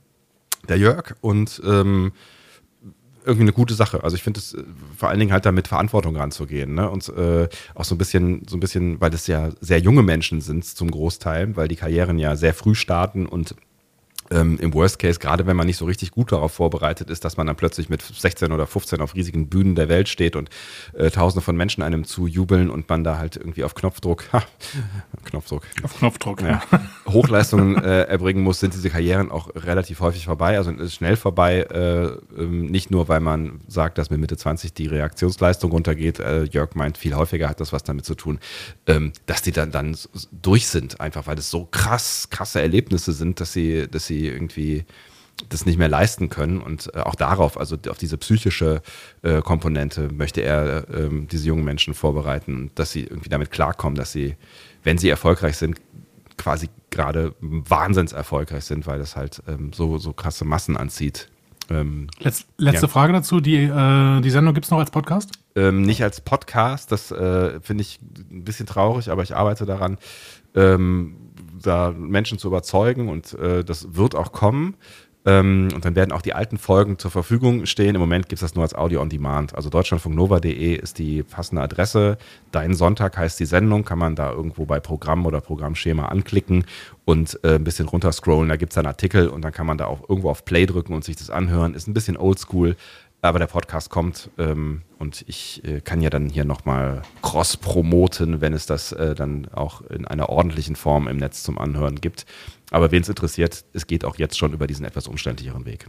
der 0.69 0.77
Jörg. 0.77 1.15
Und 1.21 1.61
ähm, 1.65 2.13
irgendwie 3.23 3.43
eine 3.43 3.53
gute 3.53 3.75
Sache. 3.75 4.03
Also 4.03 4.15
ich 4.15 4.23
finde 4.23 4.39
es 4.39 4.53
äh, 4.55 4.63
vor 4.97 5.09
allen 5.09 5.19
Dingen 5.19 5.31
halt 5.31 5.45
da 5.45 5.51
mit 5.51 5.67
Verantwortung 5.67 6.15
ranzugehen, 6.15 6.73
ne? 6.73 6.89
Und 6.89 7.07
äh, 7.09 7.47
auch 7.75 7.83
so 7.83 7.93
ein 7.93 7.97
bisschen, 7.99 8.47
so 8.47 8.57
ein 8.57 8.59
bisschen, 8.59 8.99
weil 8.99 9.11
das 9.11 9.27
ja 9.27 9.49
sehr 9.59 9.79
junge 9.79 10.01
Menschen 10.01 10.41
sind 10.41 10.65
zum 10.65 10.89
Großteil, 10.89 11.55
weil 11.55 11.67
die 11.67 11.75
Karrieren 11.75 12.17
ja 12.17 12.35
sehr 12.35 12.53
früh 12.53 12.73
starten 12.73 13.27
und 13.27 13.55
ähm, 14.31 14.57
im 14.59 14.73
Worst 14.73 14.99
Case, 14.99 15.19
gerade 15.19 15.45
wenn 15.45 15.55
man 15.55 15.67
nicht 15.67 15.77
so 15.77 15.85
richtig 15.85 16.11
gut 16.11 16.31
darauf 16.31 16.53
vorbereitet 16.53 17.09
ist, 17.09 17.25
dass 17.25 17.37
man 17.37 17.47
dann 17.47 17.55
plötzlich 17.55 17.89
mit 17.89 18.01
16 18.01 18.51
oder 18.51 18.65
15 18.65 19.01
auf 19.01 19.15
riesigen 19.15 19.49
Bühnen 19.49 19.75
der 19.75 19.89
Welt 19.89 20.09
steht 20.09 20.35
und 20.35 20.49
äh, 20.93 21.11
tausende 21.11 21.43
von 21.43 21.55
Menschen 21.55 21.83
einem 21.83 22.05
zujubeln 22.05 22.69
und 22.69 22.89
man 22.89 23.03
da 23.03 23.17
halt 23.17 23.35
irgendwie 23.35 23.63
auf 23.63 23.75
Knopfdruck, 23.75 24.31
ha, 24.33 24.43
Knopfdruck, 25.25 25.63
auf 25.83 25.97
Knopfdruck. 25.97 26.41
ja, 26.41 26.61
Hochleistungen 27.07 27.83
äh, 27.83 28.03
erbringen 28.03 28.43
muss, 28.43 28.59
sind 28.59 28.73
diese 28.73 28.89
Karrieren 28.89 29.31
auch 29.31 29.53
relativ 29.55 29.99
häufig 29.99 30.25
vorbei. 30.25 30.57
Also 30.57 30.71
ist 30.71 30.95
schnell 30.95 31.15
vorbei, 31.15 31.61
äh, 31.61 32.41
ähm, 32.41 32.67
nicht 32.67 32.91
nur, 32.91 33.07
weil 33.09 33.19
man 33.19 33.59
sagt, 33.67 33.97
dass 33.97 34.09
mit 34.09 34.19
Mitte 34.19 34.37
20 34.37 34.73
die 34.73 34.87
Reaktionsleistung 34.87 35.71
runtergeht. 35.71 36.19
Äh, 36.19 36.43
Jörg 36.43 36.75
meint, 36.75 36.97
viel 36.97 37.15
häufiger 37.15 37.49
hat 37.49 37.59
das 37.59 37.73
was 37.73 37.83
damit 37.83 38.05
zu 38.05 38.15
tun, 38.15 38.39
ähm, 38.87 39.11
dass 39.25 39.41
die 39.41 39.51
dann, 39.51 39.71
dann 39.71 39.97
durch 40.31 40.67
sind, 40.67 41.01
einfach 41.01 41.27
weil 41.27 41.37
es 41.37 41.49
so 41.49 41.67
krass, 41.69 42.29
krasse 42.29 42.61
Erlebnisse 42.61 43.11
sind, 43.13 43.39
dass 43.39 43.53
sie, 43.53 43.87
dass 43.89 44.05
sie 44.05 44.20
irgendwie 44.27 44.85
das 45.49 45.65
nicht 45.65 45.79
mehr 45.79 45.89
leisten 45.89 46.29
können 46.29 46.61
und 46.61 46.91
äh, 46.93 46.99
auch 46.99 47.15
darauf, 47.15 47.59
also 47.59 47.77
auf 47.89 47.97
diese 47.97 48.17
psychische 48.17 48.81
äh, 49.23 49.41
Komponente 49.41 50.09
möchte 50.13 50.41
er 50.41 50.85
ähm, 50.93 51.27
diese 51.27 51.47
jungen 51.47 51.63
Menschen 51.63 51.93
vorbereiten, 51.93 52.69
dass 52.75 52.91
sie 52.91 53.03
irgendwie 53.03 53.29
damit 53.29 53.49
klarkommen, 53.49 53.95
dass 53.95 54.11
sie, 54.11 54.35
wenn 54.83 54.97
sie 54.97 55.09
erfolgreich 55.09 55.57
sind, 55.57 55.77
quasi 56.37 56.69
gerade 56.91 57.33
wahnsinns 57.39 58.13
erfolgreich 58.13 58.65
sind, 58.65 58.85
weil 58.87 58.99
das 58.99 59.15
halt 59.15 59.41
ähm, 59.47 59.71
so, 59.73 59.97
so 59.97 60.13
krasse 60.13 60.45
Massen 60.45 60.77
anzieht. 60.77 61.29
Ähm, 61.69 62.07
Letz, 62.19 62.45
letzte 62.57 62.85
Ja. 62.85 62.91
Frage 62.91 63.13
dazu. 63.13 63.39
Die, 63.39 63.55
äh, 63.63 64.21
die 64.21 64.29
Sendung 64.29 64.53
gibt 64.53 64.65
es 64.65 64.71
noch 64.71 64.79
als 64.79 64.91
Podcast? 64.91 65.31
ähm, 65.55 65.81
nicht 65.81 66.03
als 66.03 66.21
Podcast, 66.21 66.91
das 66.91 67.11
äh, 67.11 67.59
finde 67.61 67.81
ich 67.81 67.99
ein 68.31 68.43
bisschen 68.43 68.65
traurig, 68.65 69.09
aber 69.09 69.23
ich 69.23 69.35
arbeite 69.35 69.65
daran, 69.65 69.97
ähm, 70.55 71.15
da 71.61 71.91
Menschen 71.91 72.37
zu 72.37 72.47
überzeugen 72.47 73.09
und 73.09 73.33
äh, 73.33 73.63
das 73.63 73.95
wird 73.95 74.15
auch 74.15 74.31
kommen. 74.31 74.75
Ähm, 75.23 75.69
und 75.73 75.85
dann 75.85 75.95
werden 75.95 76.11
auch 76.11 76.23
die 76.23 76.33
alten 76.33 76.57
Folgen 76.57 76.97
zur 76.97 77.11
Verfügung 77.11 77.67
stehen. 77.67 77.93
Im 77.93 78.01
Moment 78.01 78.27
gibt 78.27 78.41
es 78.41 78.41
das 78.41 78.55
nur 78.55 78.63
als 78.63 78.73
Audio 78.73 79.01
on 79.01 79.09
Demand. 79.09 79.53
Also 79.53 79.69
deutschlandfunknova.de 79.69 80.75
ist 80.75 80.97
die 80.97 81.21
passende 81.21 81.61
Adresse. 81.61 82.17
Dein 82.51 82.73
Sonntag 82.73 83.17
heißt 83.17 83.39
die 83.39 83.45
Sendung, 83.45 83.85
kann 83.85 83.99
man 83.99 84.15
da 84.15 84.31
irgendwo 84.31 84.65
bei 84.65 84.79
Programm 84.79 85.27
oder 85.27 85.39
Programmschema 85.39 86.05
anklicken 86.05 86.65
und 87.05 87.39
äh, 87.43 87.55
ein 87.55 87.63
bisschen 87.63 87.87
runterscrollen. 87.87 88.49
Da 88.49 88.55
gibt 88.55 88.71
es 88.71 88.77
einen 88.79 88.87
Artikel 88.87 89.29
und 89.29 89.43
dann 89.43 89.51
kann 89.51 89.67
man 89.67 89.77
da 89.77 89.85
auch 89.85 90.09
irgendwo 90.09 90.31
auf 90.31 90.43
Play 90.43 90.65
drücken 90.65 90.93
und 90.93 91.03
sich 91.03 91.17
das 91.17 91.29
anhören. 91.29 91.75
Ist 91.75 91.87
ein 91.87 91.93
bisschen 91.93 92.17
oldschool, 92.17 92.75
aber 93.21 93.39
der 93.39 93.47
Podcast 93.47 93.89
kommt 93.89 94.29
ähm, 94.37 94.81
und 94.97 95.23
ich 95.27 95.63
äh, 95.63 95.81
kann 95.81 96.01
ja 96.01 96.09
dann 96.09 96.29
hier 96.29 96.45
nochmal 96.45 97.03
cross 97.21 97.57
promoten, 97.57 98.41
wenn 98.41 98.53
es 98.53 98.65
das 98.65 98.91
äh, 98.91 99.15
dann 99.15 99.47
auch 99.53 99.81
in 99.81 100.07
einer 100.07 100.29
ordentlichen 100.29 100.75
Form 100.75 101.07
im 101.07 101.17
Netz 101.17 101.43
zum 101.43 101.57
Anhören 101.57 102.01
gibt. 102.01 102.25
Aber 102.71 102.91
wen 102.91 103.01
es 103.01 103.09
interessiert, 103.09 103.65
es 103.73 103.85
geht 103.85 104.05
auch 104.05 104.17
jetzt 104.17 104.37
schon 104.37 104.53
über 104.53 104.65
diesen 104.65 104.85
etwas 104.85 105.07
umständlicheren 105.07 105.65
Weg. 105.65 105.87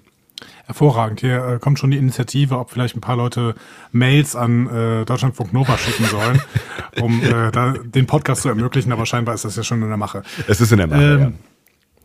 Hervorragend. 0.66 1.20
Hier 1.20 1.44
äh, 1.46 1.58
kommt 1.58 1.78
schon 1.78 1.90
die 1.90 1.98
Initiative, 1.98 2.58
ob 2.58 2.70
vielleicht 2.70 2.96
ein 2.96 3.00
paar 3.00 3.16
Leute 3.16 3.54
Mails 3.92 4.34
an 4.36 4.66
äh, 4.66 5.04
Deutschlandfunk 5.04 5.52
Nova 5.52 5.78
schicken 5.78 6.04
sollen, 6.06 6.42
um 7.00 7.22
äh, 7.22 7.50
da 7.52 7.72
den 7.72 8.06
Podcast 8.06 8.42
zu 8.42 8.48
ermöglichen, 8.48 8.92
aber 8.92 9.06
scheinbar 9.06 9.34
ist 9.34 9.44
das 9.44 9.56
ja 9.56 9.62
schon 9.62 9.80
in 9.82 9.88
der 9.88 9.96
Mache. 9.96 10.22
Es 10.48 10.60
ist 10.60 10.72
in 10.72 10.78
der 10.78 10.86
Mache, 10.88 11.02
Ähm, 11.02 11.20
ja. 11.20 11.32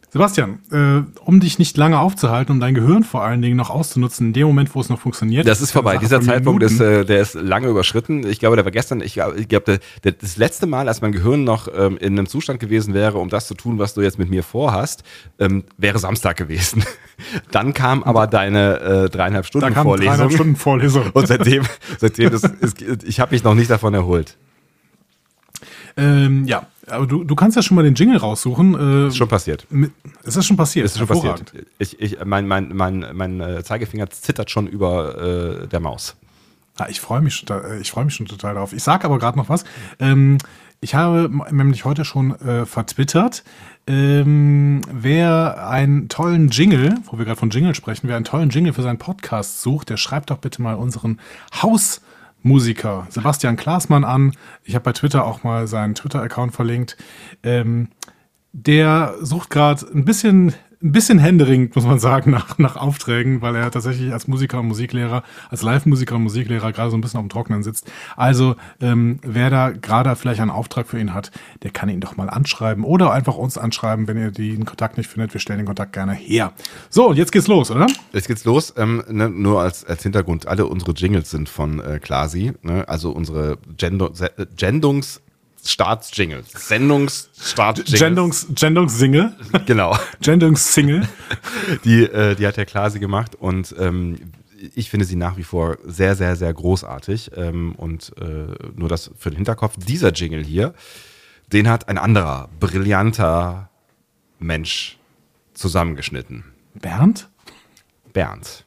Sebastian, 0.10 0.60
äh, 0.72 1.20
um 1.26 1.42
dich 1.42 1.60
nicht 1.60 1.76
lange 1.76 2.00
aufzuhalten, 2.00 2.54
um 2.54 2.60
dein 2.62 2.74
Gehirn 2.74 3.04
vor 3.04 3.24
allen 3.24 3.42
Dingen 3.42 3.58
noch 3.58 3.70
auszunutzen, 3.70 4.28
in 4.28 4.34
dem 4.34 4.48
Moment, 4.48 4.74
wo 4.74 4.80
es 4.80 4.88
noch 4.88 5.00
funktioniert. 5.00 5.46
Das 5.46 5.60
ist 5.60 5.72
vorbei. 5.72 5.98
Dieser 5.98 6.22
Zeitpunkt 6.22 6.64
ist, 6.64 6.80
äh, 6.80 7.04
der 7.04 7.20
ist 7.20 7.34
lange 7.34 7.68
überschritten. 7.68 8.26
Ich 8.26 8.40
glaube, 8.40 8.56
der 8.56 8.64
war 8.64 8.72
gestern, 8.72 9.02
ich, 9.02 9.18
ich 9.18 9.50
glaube, 9.50 9.80
der, 10.04 10.12
das 10.14 10.38
letzte 10.38 10.66
Mal, 10.66 10.88
als 10.88 11.02
mein 11.02 11.12
Gehirn 11.12 11.44
noch 11.44 11.68
ähm, 11.76 11.98
in 11.98 12.18
einem 12.18 12.28
Zustand 12.28 12.62
gewesen 12.62 12.94
wäre, 12.94 13.18
um 13.18 13.28
das 13.28 13.48
zu 13.48 13.54
tun, 13.54 13.80
was 13.80 13.96
du 13.96 14.02
jetzt 14.02 14.18
mit 14.18 14.30
mir 14.30 14.44
vorhast, 14.44 15.04
ähm, 15.40 15.66
wäre 15.78 16.00
Samstag 16.00 16.38
gewesen. 16.38 16.86
Dann 17.52 17.74
kam 17.74 18.02
aber 18.04 18.28
deine 18.28 18.80
äh, 18.80 19.10
dreieinhalb 19.10 19.46
Stunden 19.46 19.74
kam 19.74 19.84
Vorlesung. 19.84 20.08
dreieinhalb 20.08 20.32
Stunden 20.32 20.56
Vorlesung. 20.56 21.10
Und 21.14 21.28
seitdem, 21.28 21.64
seitdem 21.98 22.34
ist, 22.34 22.46
ist, 22.46 23.04
ich 23.04 23.20
habe 23.20 23.36
mich 23.36 23.44
noch 23.44 23.56
nicht 23.56 23.70
davon 23.70 23.94
erholt. 23.94 24.38
ähm, 25.98 26.46
ja, 26.46 26.66
aber 26.88 27.08
du, 27.08 27.24
du 27.24 27.36
kannst 27.36 27.56
ja 27.56 27.62
schon 27.62 27.76
mal 27.76 27.84
den 27.84 27.96
Jingle 27.96 28.18
raussuchen. 28.18 28.76
Äh, 28.76 29.08
Ist 29.08 29.18
schon 29.18 29.28
passiert. 29.28 29.66
mit, 29.70 29.92
ist 30.24 30.38
das 30.38 30.46
schon 30.46 30.58
passiert? 30.58 30.86
Ist 30.86 30.98
schon 30.98 31.08
passiert. 31.08 31.54
Ich, 31.80 32.00
ich, 32.00 32.18
mein, 32.26 32.48
mein, 32.48 32.76
mein, 32.76 33.06
mein 33.14 33.42
äh, 33.42 33.64
Zeigefinger 33.64 34.10
zittert 34.10 34.50
schon 34.50 34.68
über 34.68 35.64
äh, 35.64 35.68
der 35.68 35.80
Maus. 35.80 36.16
Ja, 36.80 36.88
ich 36.90 37.02
freue 37.02 37.22
mich, 37.22 37.46
äh, 37.50 37.80
ich 37.80 37.92
freue 37.92 38.06
mich 38.06 38.16
schon 38.16 38.26
total 38.26 38.56
drauf. 38.56 38.74
Ich 38.74 38.84
sage 38.84 39.06
aber 39.06 39.20
gerade 39.20 39.38
noch 39.38 39.50
was. 39.50 39.66
Ähm, 40.00 40.38
ich 40.80 40.94
habe 40.94 41.30
nämlich 41.52 41.86
heute 41.86 42.06
schon 42.06 42.40
äh, 42.40 42.66
vertwittert, 42.66 43.44
ähm, 43.88 44.82
wer 44.92 45.68
einen 45.70 46.08
tollen 46.08 46.50
Jingle, 46.50 46.96
wo 47.06 47.18
wir 47.18 47.26
gerade 47.26 47.40
von 47.40 47.50
Jingle 47.50 47.74
sprechen, 47.74 48.08
wer 48.08 48.16
einen 48.16 48.26
tollen 48.26 48.52
Jingle 48.52 48.74
für 48.74 48.84
seinen 48.84 49.00
Podcast 49.00 49.62
sucht, 49.62 49.90
der 49.90 49.98
schreibt 49.98 50.30
doch 50.30 50.38
bitte 50.38 50.62
mal 50.62 50.76
unseren 50.76 51.20
Hausmusiker 52.44 53.08
Sebastian 53.10 53.58
Klaasmann 53.58 54.04
an. 54.04 54.34
Ich 54.64 54.76
habe 54.76 54.84
bei 54.84 54.94
Twitter 54.94 55.26
auch 55.26 55.44
mal 55.44 55.68
seinen 55.68 55.96
Twitter-Account 55.96 56.54
verlinkt. 56.54 56.98
Ähm, 57.44 57.90
der 58.54 59.16
sucht 59.22 59.50
gerade 59.50 59.86
ein 59.94 60.06
bisschen 60.06 60.54
ein 60.84 60.92
bisschen 60.92 61.18
händeringend, 61.20 61.76
muss 61.76 61.86
man 61.86 62.00
sagen, 62.00 62.32
nach, 62.38 62.58
nach 62.58 62.76
Aufträgen, 62.76 63.42
weil 63.42 63.56
er 63.56 63.72
tatsächlich 63.72 64.14
als 64.14 64.28
Musiker 64.28 64.60
und 64.60 64.68
Musiklehrer, 64.68 65.24
als 65.50 65.62
Live-Musiker 65.64 66.16
und 66.16 66.24
Musiklehrer 66.24 66.72
gerade 66.72 66.92
so 66.92 66.98
ein 66.98 67.02
bisschen 67.02 67.20
auf 67.20 67.26
dem 67.26 67.30
Trockenen 67.30 67.64
sitzt. 67.64 67.90
Also, 68.16 68.56
ähm, 68.82 69.20
wer 69.24 69.50
da 69.50 69.72
gerade 69.72 70.16
vielleicht 70.16 70.40
einen 70.42 70.52
Auftrag 70.52 70.88
für 70.88 71.00
ihn 71.00 71.14
hat, 71.14 71.32
der 71.64 71.72
kann 71.72 71.90
ihn 71.90 72.00
doch 72.00 72.16
mal 72.18 72.30
anschreiben 72.30 72.84
oder 72.84 73.12
einfach 73.12 73.36
uns 73.38 73.58
anschreiben, 73.58 74.08
wenn 74.08 74.18
ihr 74.18 74.32
den 74.32 74.66
Kontakt 74.66 74.98
nicht 74.98 75.10
findet. 75.10 75.34
Wir 75.34 75.42
stellen 75.42 75.60
den 75.60 75.66
Kontakt 75.66 75.94
gerne 75.94 76.14
her. 76.14 76.54
So, 76.90 77.14
jetzt 77.14 77.32
geht's 77.32 77.48
los, 77.48 77.72
oder? 77.72 77.88
Jetzt 78.14 78.28
geht's 78.28 78.46
los. 78.46 78.74
Ähm, 78.78 79.04
ne, 79.10 79.30
nur 79.30 79.62
als, 79.62 79.84
als 79.86 80.04
Hintergrund, 80.04 80.48
alle 80.48 80.68
unsere 80.68 80.92
Jingles 80.92 81.32
sind 81.32 81.50
von 81.50 81.80
äh, 81.80 82.00
Klasi, 82.00 82.54
ne? 82.62 82.88
also 82.88 83.12
unsere 83.12 83.58
Gendo 83.78 84.14
Se- 84.14 84.32
Starts-Jingles. 85.68 86.48
Sendungs-Start-Jingles. 86.54 88.00
Gendungs, 88.00 88.48
Gendungs-Single. 88.54 89.36
Genau. 89.66 89.98
Gendungs-Single. 90.22 91.08
Die, 91.84 92.04
äh, 92.04 92.36
die 92.36 92.48
hat 92.48 92.58
der 92.58 92.66
Klasi 92.66 93.00
gemacht 93.00 93.36
und 93.36 93.76
ähm, 93.78 94.18
ich 94.76 94.90
finde 94.90 95.06
sie 95.06 95.16
nach 95.16 95.38
wie 95.38 95.44
vor 95.44 95.78
sehr, 95.86 96.16
sehr, 96.16 96.36
sehr 96.36 96.54
großartig. 96.54 97.32
Ähm, 97.36 97.74
und 97.76 98.14
äh, 98.20 98.48
nur 98.76 98.90
das 98.90 99.12
für 99.18 99.30
den 99.30 99.38
Hinterkopf. 99.38 99.76
Dieser 99.78 100.12
Jingle 100.12 100.44
hier, 100.44 100.74
den 101.54 101.70
hat 101.70 101.90
ein 101.90 101.98
anderer, 101.98 102.50
brillanter 102.60 103.70
Mensch 104.40 104.98
zusammengeschnitten. 105.54 106.46
Bernd? 106.74 107.30
Bernd. 108.14 108.66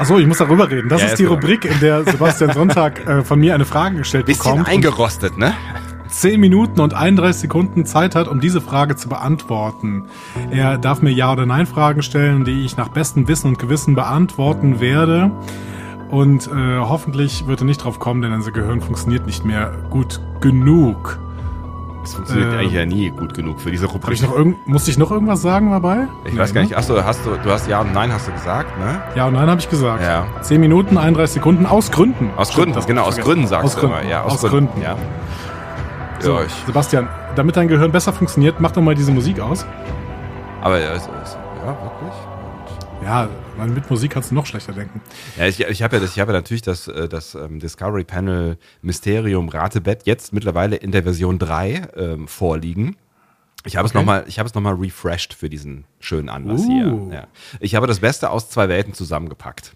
Achso, 0.00 0.18
ich 0.18 0.26
muss 0.26 0.38
darüber 0.38 0.70
reden. 0.70 0.88
Das 0.88 1.02
Ja, 1.02 1.08
ist 1.08 1.18
die 1.18 1.24
klar. 1.24 1.36
Rubrik, 1.36 1.64
in 1.66 1.78
der 1.80 2.04
Sebastian 2.04 2.52
Sonntag 2.52 3.06
äh, 3.06 3.22
von 3.22 3.38
mir 3.38 3.54
eine 3.54 3.66
Frage 3.66 3.96
gestellt 3.98 4.26
Bisschen 4.26 4.52
bekommt. 4.52 4.68
eingerostet, 4.68 5.36
ne? 5.36 5.52
10 6.08 6.40
Minuten 6.40 6.80
und 6.80 6.94
31 6.94 7.42
Sekunden 7.42 7.84
Zeit 7.86 8.14
hat, 8.16 8.26
um 8.26 8.40
diese 8.40 8.60
Frage 8.60 8.96
zu 8.96 9.08
beantworten. 9.08 10.04
Er 10.50 10.76
darf 10.78 11.02
mir 11.02 11.10
Ja- 11.12 11.32
oder 11.32 11.46
Nein-Fragen 11.46 12.02
stellen, 12.02 12.44
die 12.44 12.64
ich 12.64 12.76
nach 12.76 12.88
bestem 12.88 13.28
Wissen 13.28 13.46
und 13.48 13.58
Gewissen 13.58 13.94
beantworten 13.94 14.80
werde. 14.80 15.30
Und 16.10 16.48
äh, 16.48 16.78
hoffentlich 16.78 17.46
wird 17.46 17.60
er 17.60 17.66
nicht 17.66 17.84
drauf 17.84 18.00
kommen, 18.00 18.22
denn 18.22 18.32
unser 18.32 18.50
Gehirn 18.50 18.80
funktioniert 18.80 19.26
nicht 19.26 19.44
mehr 19.44 19.70
gut 19.90 20.20
genug. 20.40 21.20
Das 22.10 22.16
funktioniert 22.16 22.52
Ähm, 22.52 22.58
eigentlich 22.58 22.72
ja 22.72 22.86
nie 22.86 23.10
gut 23.10 23.34
genug 23.34 23.60
für 23.60 23.70
diese 23.70 23.86
Hab 23.86 23.94
Rubrik. 23.94 24.14
ich 24.14 24.22
noch 24.22 24.36
irgend, 24.36 24.66
musste 24.66 24.90
ich 24.90 24.98
noch 24.98 25.10
irgendwas 25.12 25.42
sagen 25.42 25.70
dabei? 25.70 26.08
Ich 26.24 26.32
Nee, 26.32 26.38
weiß 26.40 26.52
gar 26.52 26.62
ne? 26.62 26.66
nicht. 26.66 26.76
Achso, 26.76 27.02
hast 27.04 27.24
du, 27.24 27.30
du 27.42 27.50
hast 27.50 27.68
Ja 27.68 27.80
und 27.80 27.92
Nein 27.92 28.12
hast 28.12 28.26
du 28.26 28.32
gesagt, 28.32 28.76
ne? 28.78 29.00
Ja 29.14 29.26
und 29.26 29.34
Nein 29.34 29.48
habe 29.48 29.60
ich 29.60 29.68
gesagt. 29.70 30.02
Ja. 30.02 30.26
10 30.40 30.60
Minuten, 30.60 30.98
31 30.98 31.34
Sekunden 31.34 31.66
aus 31.66 31.90
Gründen. 31.90 32.30
Aus 32.36 32.48
Stimmt, 32.48 32.56
Gründen, 32.64 32.74
das 32.74 32.86
genau, 32.86 33.02
aus 33.04 33.16
Gründen 33.18 33.46
sagst 33.46 33.64
aus 33.64 33.74
du 33.76 33.80
Gründen. 33.82 33.98
immer. 34.00 34.10
Ja, 34.10 34.22
aus, 34.24 34.40
Gründen. 34.42 34.82
Ja. 34.82 34.96
So, 36.18 36.34
Ja, 36.38 36.46
Sebastian, 36.66 37.08
damit 37.36 37.56
dein 37.56 37.68
Gehirn 37.68 37.92
besser 37.92 38.12
funktioniert, 38.12 38.56
mach 38.60 38.72
doch 38.72 38.82
mal 38.82 38.94
diese 38.94 39.12
Musik 39.12 39.40
aus. 39.40 39.64
aber 40.62 40.78
ja, 40.80 40.92
es- 40.94 41.06
ja, 41.06 41.68
wirklich. 41.68 42.14
Ja, 43.10 43.28
mit 43.66 43.90
Musik 43.90 44.12
kannst 44.12 44.30
du 44.30 44.36
noch 44.36 44.46
schlechter 44.46 44.72
denken. 44.72 45.00
Ja, 45.36 45.46
ich, 45.46 45.58
ich 45.58 45.82
habe 45.82 45.96
ja, 45.96 46.02
ich 46.04 46.20
habe 46.20 46.30
ja 46.32 46.38
natürlich 46.38 46.62
das, 46.62 46.86
äh, 46.86 47.08
das 47.08 47.34
ähm, 47.34 47.58
Discovery 47.58 48.04
Panel 48.04 48.56
Mysterium 48.82 49.48
Ratebett 49.48 50.06
jetzt 50.06 50.32
mittlerweile 50.32 50.76
in 50.76 50.92
der 50.92 51.02
Version 51.02 51.40
3 51.40 51.88
ähm, 51.96 52.28
vorliegen. 52.28 52.96
Ich 53.64 53.76
habe 53.76 53.86
es 53.86 53.90
Okay. 53.90 53.98
nochmal, 53.98 54.24
ich 54.28 54.38
habe 54.38 54.48
es 54.48 54.54
nochmal 54.54 54.74
refreshed 54.74 55.34
für 55.34 55.50
diesen 55.50 55.86
schönen 55.98 56.28
Anlass 56.28 56.60
Uh. 56.60 56.68
hier. 57.10 57.14
Ja. 57.16 57.26
Ich 57.58 57.74
habe 57.74 57.88
das 57.88 57.98
Beste 57.98 58.30
aus 58.30 58.48
zwei 58.48 58.68
Welten 58.68 58.94
zusammengepackt. 58.94 59.74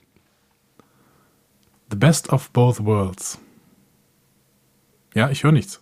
The 1.90 1.96
best 1.96 2.32
of 2.32 2.50
both 2.52 2.84
worlds. 2.84 3.40
Ja, 5.14 5.28
ich 5.30 5.42
höre 5.42 5.52
nichts. 5.52 5.80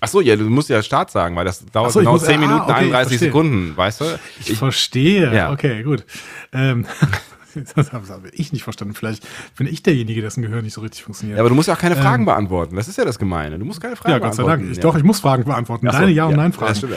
Ach 0.00 0.08
so, 0.08 0.20
ja, 0.20 0.36
du 0.36 0.44
musst 0.44 0.68
ja 0.68 0.82
Start 0.82 1.10
sagen, 1.10 1.34
weil 1.34 1.44
das 1.44 1.64
dauert 1.66 1.92
so, 1.92 2.00
ich 2.00 2.04
genau 2.04 2.12
muss- 2.12 2.24
10 2.24 2.36
ah, 2.36 2.38
Minuten, 2.38 2.60
okay, 2.62 2.70
ich 2.70 2.76
31 2.76 2.92
verstehe. 3.08 3.18
Sekunden, 3.18 3.76
weißt 3.76 4.00
du? 4.00 4.04
Ich, 4.40 4.58
verstehe. 4.58 5.34
Ja. 5.34 5.52
Okay, 5.52 5.82
gut. 5.82 6.04
Ähm, 6.52 6.86
das 7.74 7.92
habe 7.92 8.06
ich 8.32 8.52
nicht 8.52 8.62
verstanden. 8.62 8.94
Vielleicht 8.94 9.26
bin 9.56 9.66
ich 9.66 9.82
derjenige, 9.82 10.20
dessen 10.20 10.42
Gehör 10.42 10.62
nicht 10.62 10.74
so 10.74 10.80
richtig 10.82 11.02
funktioniert. 11.02 11.36
Ja, 11.36 11.42
aber 11.42 11.48
du 11.48 11.54
musst 11.56 11.68
ja 11.68 11.74
auch 11.74 11.78
keine 11.78 11.96
Fragen 11.96 12.24
beantworten. 12.24 12.76
Das 12.76 12.86
ist 12.86 12.96
ja 12.96 13.04
das 13.04 13.18
Gemeine. 13.18 13.58
Du 13.58 13.64
musst 13.64 13.80
keine 13.80 13.96
Fragen 13.96 14.14
Ähm. 14.14 14.20
Ja, 14.20 14.26
Gott 14.26 14.34
sei 14.36 14.42
beantworten. 14.44 14.62
Dank. 14.62 14.72
Ich, 14.72 14.76
ja. 14.78 14.82
Doch, 14.82 14.96
ich 14.96 15.04
muss 15.04 15.20
Fragen 15.20 15.44
beantworten. 15.44 15.86
So, 15.86 15.92
Deine 15.92 16.10
Ja- 16.12 16.26
und 16.26 16.36
Nein-Fragen. 16.36 16.90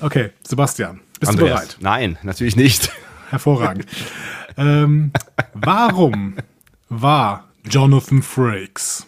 Okay, 0.00 0.30
Sebastian, 0.42 1.00
bist 1.20 1.32
du 1.32 1.36
Andreas. 1.38 1.60
bereit? 1.60 1.76
Nein, 1.80 2.18
natürlich 2.22 2.56
nicht. 2.56 2.90
Hervorragend. 3.30 3.86
ähm, 4.56 5.12
warum 5.54 6.36
war 6.88 7.44
Jonathan 7.68 8.22
Frakes 8.22 9.06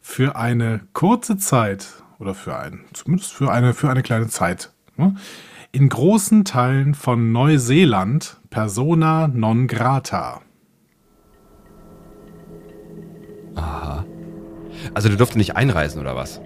für 0.00 0.36
eine 0.36 0.80
kurze 0.92 1.36
Zeit 1.38 1.88
oder 2.22 2.34
für 2.34 2.56
ein, 2.56 2.84
zumindest 2.92 3.32
für 3.32 3.50
eine, 3.50 3.74
für 3.74 3.90
eine 3.90 4.02
kleine 4.02 4.28
Zeit, 4.28 4.70
ne, 4.96 5.14
in 5.72 5.88
großen 5.88 6.44
Teilen 6.44 6.94
von 6.94 7.32
Neuseeland 7.32 8.40
persona 8.48 9.28
non 9.28 9.66
grata? 9.66 10.40
Also 14.94 15.08
der 15.08 15.16
durfte 15.18 15.38
nicht 15.38 15.56
einreisen 15.56 16.00
oder 16.00 16.16
was? 16.16 16.40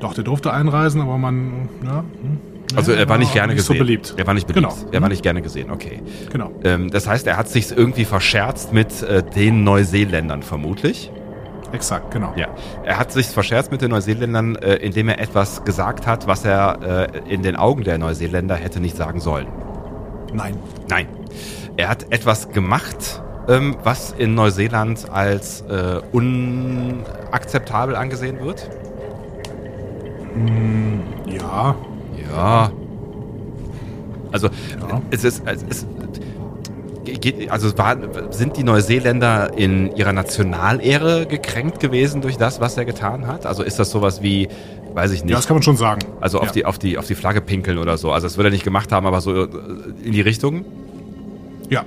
Doch, 0.00 0.14
der 0.14 0.24
durfte 0.24 0.52
einreisen, 0.52 1.00
aber 1.00 1.18
man, 1.18 1.68
ja, 1.84 2.00
hm, 2.00 2.38
Also 2.76 2.92
er 2.92 3.08
war 3.08 3.18
nicht 3.18 3.32
gerne 3.32 3.52
nicht 3.52 3.62
gesehen. 3.62 3.76
so 3.76 3.84
beliebt. 3.84 4.14
Er 4.16 4.26
war 4.26 4.34
nicht 4.34 4.46
beliebt. 4.46 4.68
Genau. 4.68 4.90
Er 4.92 5.00
war 5.00 5.08
nicht 5.08 5.22
gerne 5.22 5.40
gesehen, 5.40 5.70
okay. 5.70 6.02
Genau. 6.30 6.52
Ähm, 6.64 6.90
das 6.90 7.06
heißt, 7.06 7.26
er 7.26 7.36
hat 7.36 7.48
sich 7.48 7.70
irgendwie 7.70 8.04
verscherzt 8.04 8.72
mit 8.72 9.02
äh, 9.02 9.22
den 9.22 9.64
Neuseeländern 9.64 10.42
vermutlich. 10.42 11.10
Exakt, 11.74 12.10
genau. 12.12 12.32
Ja. 12.36 12.46
Er 12.84 12.98
hat 12.98 13.10
sich 13.12 13.26
verscherzt 13.26 13.72
mit 13.72 13.82
den 13.82 13.90
Neuseeländern, 13.90 14.56
äh, 14.56 14.76
indem 14.76 15.08
er 15.08 15.20
etwas 15.20 15.64
gesagt 15.64 16.06
hat, 16.06 16.26
was 16.26 16.44
er 16.44 17.10
äh, 17.12 17.32
in 17.32 17.42
den 17.42 17.56
Augen 17.56 17.82
der 17.82 17.98
Neuseeländer 17.98 18.54
hätte 18.54 18.80
nicht 18.80 18.96
sagen 18.96 19.20
sollen. 19.20 19.48
Nein. 20.32 20.56
Nein. 20.88 21.08
Er 21.76 21.88
hat 21.88 22.12
etwas 22.12 22.50
gemacht, 22.50 23.22
ähm, 23.48 23.76
was 23.82 24.12
in 24.16 24.34
Neuseeland 24.34 25.10
als 25.10 25.62
äh, 25.62 26.00
unakzeptabel 26.12 27.96
angesehen 27.96 28.38
wird. 28.40 28.70
Ja. 31.26 31.74
Ja. 32.30 32.70
Also 34.32 34.48
Ja. 34.48 35.00
es 35.10 35.22
ist 35.24 35.42
es 35.46 35.62
ist, 35.62 35.86
geht, 37.04 37.50
also 37.50 37.76
war, 37.78 37.96
sind 38.30 38.56
die 38.56 38.64
Neuseeländer 38.64 39.56
in 39.56 39.94
ihrer 39.96 40.12
Nationalehre 40.12 41.26
gekränkt 41.26 41.80
gewesen 41.80 42.20
durch 42.22 42.36
das, 42.36 42.60
was 42.60 42.76
er 42.76 42.84
getan 42.84 43.26
hat? 43.26 43.46
Also 43.46 43.62
ist 43.62 43.78
das 43.78 43.90
sowas 43.90 44.22
wie, 44.22 44.48
weiß 44.94 45.12
ich 45.12 45.20
Ja, 45.20 45.26
nicht, 45.26 45.36
das 45.36 45.46
kann 45.46 45.56
man 45.56 45.62
schon 45.62 45.76
sagen. 45.76 46.00
also 46.20 46.40
auf 46.40 46.46
ja. 46.48 46.52
die 46.52 46.64
auf 46.66 46.78
die 46.78 46.98
auf 46.98 47.06
die 47.06 47.14
Flagge 47.14 47.40
pinkeln 47.40 47.78
oder 47.78 47.96
so. 47.98 48.12
Also 48.12 48.26
das 48.26 48.36
würde 48.36 48.48
er 48.48 48.52
nicht 48.52 48.64
gemacht 48.64 48.90
haben, 48.92 49.06
aber 49.06 49.20
so 49.20 49.44
äh, 49.44 49.48
in 50.02 50.12
die 50.12 50.20
Richtung. 50.20 50.64
Ja, 51.70 51.84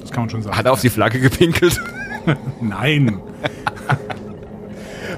das 0.00 0.10
kann 0.10 0.22
man 0.24 0.30
schon 0.30 0.42
sagen. 0.42 0.56
Hat 0.56 0.66
er 0.66 0.72
auf 0.72 0.80
die 0.80 0.90
Flagge 0.90 1.20
gepinkelt? 1.20 1.80
Nein. 2.60 3.18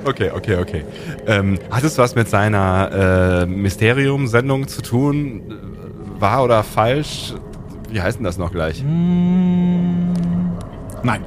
Okay, 0.04 0.30
okay, 0.32 0.56
okay. 0.60 0.84
Ähm, 1.26 1.58
hat 1.68 1.82
es 1.82 1.98
was 1.98 2.14
mit 2.14 2.28
seiner 2.28 3.42
äh, 3.42 3.46
Mysterium-Sendung 3.46 4.68
zu 4.68 4.80
tun? 4.82 5.42
Äh, 5.50 6.20
Wahr 6.20 6.44
oder 6.44 6.62
falsch? 6.62 7.34
Wie 7.90 8.00
heißt 8.00 8.18
denn 8.18 8.24
das 8.24 8.38
noch 8.38 8.52
gleich? 8.52 8.82
Nein. 8.84 10.14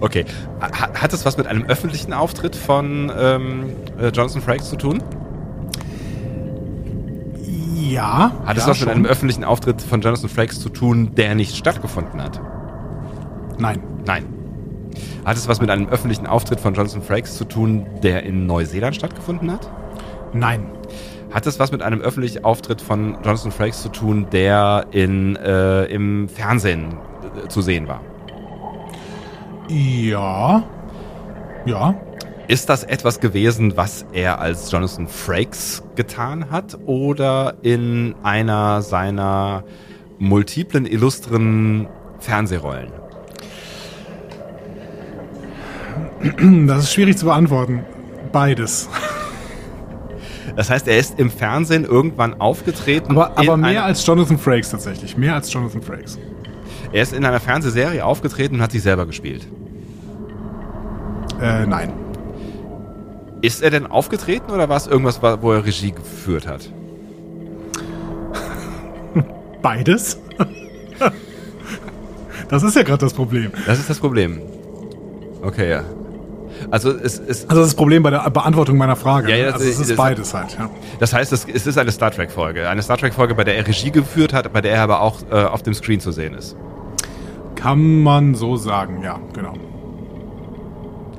Okay. 0.00 0.24
Ha- 0.60 1.00
Hat 1.00 1.12
es 1.12 1.24
was 1.24 1.36
mit 1.36 1.46
einem 1.46 1.64
öffentlichen 1.66 2.12
Auftritt 2.12 2.56
von 2.56 3.12
ähm, 3.16 3.70
äh, 4.00 4.08
Jonathan 4.08 4.42
Frakes 4.42 4.68
zu 4.68 4.76
tun? 4.76 5.02
Ja. 7.76 8.32
Hat 8.44 8.56
es 8.56 8.64
ja, 8.64 8.70
was 8.70 8.80
mit 8.80 8.88
schon. 8.88 8.90
einem 8.90 9.06
öffentlichen 9.06 9.44
Auftritt 9.44 9.80
von 9.82 10.00
Jonathan 10.00 10.28
Frakes 10.28 10.60
zu 10.60 10.70
tun, 10.70 11.14
der 11.14 11.34
nicht 11.34 11.56
stattgefunden 11.56 12.20
hat? 12.22 12.40
Nein. 13.58 13.80
Nein. 14.06 14.24
Hat 15.24 15.36
es 15.36 15.46
was 15.46 15.60
mit 15.60 15.70
einem 15.70 15.88
öffentlichen 15.88 16.26
Auftritt 16.26 16.58
von 16.58 16.74
Jonathan 16.74 17.02
Frakes 17.02 17.36
zu 17.36 17.44
tun, 17.44 17.86
der 18.02 18.24
in 18.24 18.46
Neuseeland 18.46 18.96
stattgefunden 18.96 19.52
hat? 19.52 19.70
Nein. 20.32 20.66
Hat 21.32 21.46
es 21.46 21.58
was 21.58 21.72
mit 21.72 21.82
einem 21.82 22.00
öffentlichen 22.00 22.44
Auftritt 22.44 22.82
von 22.82 23.16
Jonathan 23.24 23.52
Frakes 23.52 23.82
zu 23.82 23.88
tun, 23.88 24.26
der 24.30 24.86
in, 24.90 25.36
äh, 25.36 25.84
im 25.84 26.28
Fernsehen 26.28 26.98
äh, 27.44 27.48
zu 27.48 27.62
sehen 27.62 27.88
war? 27.88 28.02
Ja. 29.68 30.62
Ja. 31.64 31.94
Ist 32.48 32.68
das 32.68 32.84
etwas 32.84 33.20
gewesen, 33.20 33.76
was 33.76 34.04
er 34.12 34.40
als 34.40 34.70
Jonathan 34.70 35.08
Frakes 35.08 35.82
getan 35.94 36.50
hat 36.50 36.78
oder 36.84 37.54
in 37.62 38.14
einer 38.22 38.82
seiner 38.82 39.64
multiplen, 40.18 40.84
illustren 40.84 41.88
Fernsehrollen? 42.18 42.92
Das 46.66 46.84
ist 46.84 46.92
schwierig 46.92 47.16
zu 47.16 47.24
beantworten. 47.24 47.84
Beides. 48.32 48.88
Das 50.56 50.70
heißt, 50.70 50.86
er 50.88 50.98
ist 50.98 51.18
im 51.18 51.30
Fernsehen 51.30 51.84
irgendwann 51.84 52.40
aufgetreten. 52.40 53.12
Aber, 53.12 53.38
aber 53.38 53.56
mehr 53.56 53.84
als 53.84 54.04
Jonathan 54.06 54.38
Frakes 54.38 54.70
tatsächlich. 54.70 55.16
Mehr 55.16 55.34
als 55.34 55.52
Jonathan 55.52 55.82
Frakes. 55.82 56.18
Er 56.92 57.02
ist 57.02 57.12
in 57.14 57.24
einer 57.24 57.40
Fernsehserie 57.40 58.04
aufgetreten 58.04 58.56
und 58.56 58.62
hat 58.62 58.72
sich 58.72 58.82
selber 58.82 59.06
gespielt. 59.06 59.46
Äh, 61.40 61.66
nein. 61.66 61.92
Ist 63.40 63.62
er 63.62 63.70
denn 63.70 63.86
aufgetreten 63.86 64.50
oder 64.52 64.68
war 64.68 64.76
es 64.76 64.86
irgendwas, 64.86 65.20
wo 65.22 65.52
er 65.52 65.64
Regie 65.64 65.92
geführt 65.92 66.46
hat? 66.46 66.70
Beides? 69.62 70.20
das 72.48 72.62
ist 72.62 72.76
ja 72.76 72.82
gerade 72.82 73.00
das 73.00 73.14
Problem. 73.14 73.50
Das 73.66 73.78
ist 73.78 73.88
das 73.90 73.98
Problem. 73.98 74.40
Okay, 75.42 75.70
ja. 75.70 75.84
Also 76.70 76.90
es 76.90 77.18
ist. 77.18 77.48
Also 77.50 77.60
das 77.60 77.68
ist 77.68 77.72
das 77.72 77.74
Problem 77.74 78.02
bei 78.02 78.10
der 78.10 78.28
Beantwortung 78.30 78.76
meiner 78.76 78.96
Frage. 78.96 79.30
Ja, 79.30 79.36
ja, 79.36 79.46
ne? 79.46 79.52
also 79.54 79.64
es 79.64 79.78
ist 79.80 79.90
das- 79.90 79.96
beides 79.96 80.32
halt. 80.34 80.56
Ja. 80.58 80.70
Das 81.00 81.12
heißt, 81.12 81.32
es, 81.32 81.46
es 81.52 81.66
ist 81.66 81.78
eine 81.78 81.90
Star 81.92 82.10
Trek-Folge. 82.10 82.68
Eine 82.68 82.82
Star 82.82 82.96
Trek-Folge, 82.98 83.34
bei 83.34 83.44
der 83.44 83.56
er 83.56 83.66
Regie 83.66 83.90
geführt 83.90 84.32
hat, 84.32 84.52
bei 84.52 84.60
der 84.60 84.72
er 84.74 84.82
aber 84.82 85.00
auch 85.00 85.16
äh, 85.30 85.34
auf 85.44 85.62
dem 85.62 85.74
Screen 85.74 86.00
zu 86.00 86.12
sehen 86.12 86.34
ist. 86.34 86.56
Kann 87.54 88.00
man 88.02 88.34
so 88.34 88.56
sagen, 88.56 89.02
ja, 89.02 89.18
genau. 89.34 89.52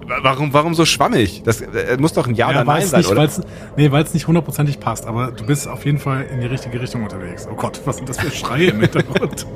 Wa- 0.06 0.20
Warum, 0.22 0.54
warum 0.54 0.74
so 0.74 0.84
schwammig? 0.86 1.44
Das 1.46 1.62
äh, 1.62 1.96
muss 1.98 2.12
doch 2.14 2.28
ein 2.28 2.36
Ja, 2.36 2.48
oder 2.48 2.56
Ja, 2.60 2.64
Nein 2.66 2.76
weil's 2.76 2.90
sein, 2.90 3.00
nicht, 3.00 3.10
oder? 3.12 3.22
weil's, 3.22 3.42
nee, 3.78 3.90
weil 3.92 4.04
es 4.04 4.14
nicht 4.14 4.28
hundertprozentig 4.28 4.80
passt, 4.82 5.06
aber 5.06 5.32
du 5.32 5.46
bist 5.46 5.68
auf 5.68 5.86
jeden 5.86 5.98
Fall 6.00 6.24
in 6.34 6.42
die 6.42 6.48
richtige 6.48 6.82
Richtung 6.82 7.04
unterwegs. 7.04 7.48
Oh 7.50 7.56
Gott, 7.56 7.80
was 7.86 7.96
sind 7.98 8.10
das 8.10 8.20
für 8.20 8.30
Schreie 8.32 8.68
im 8.72 8.82
Hintergrund? 8.82 9.46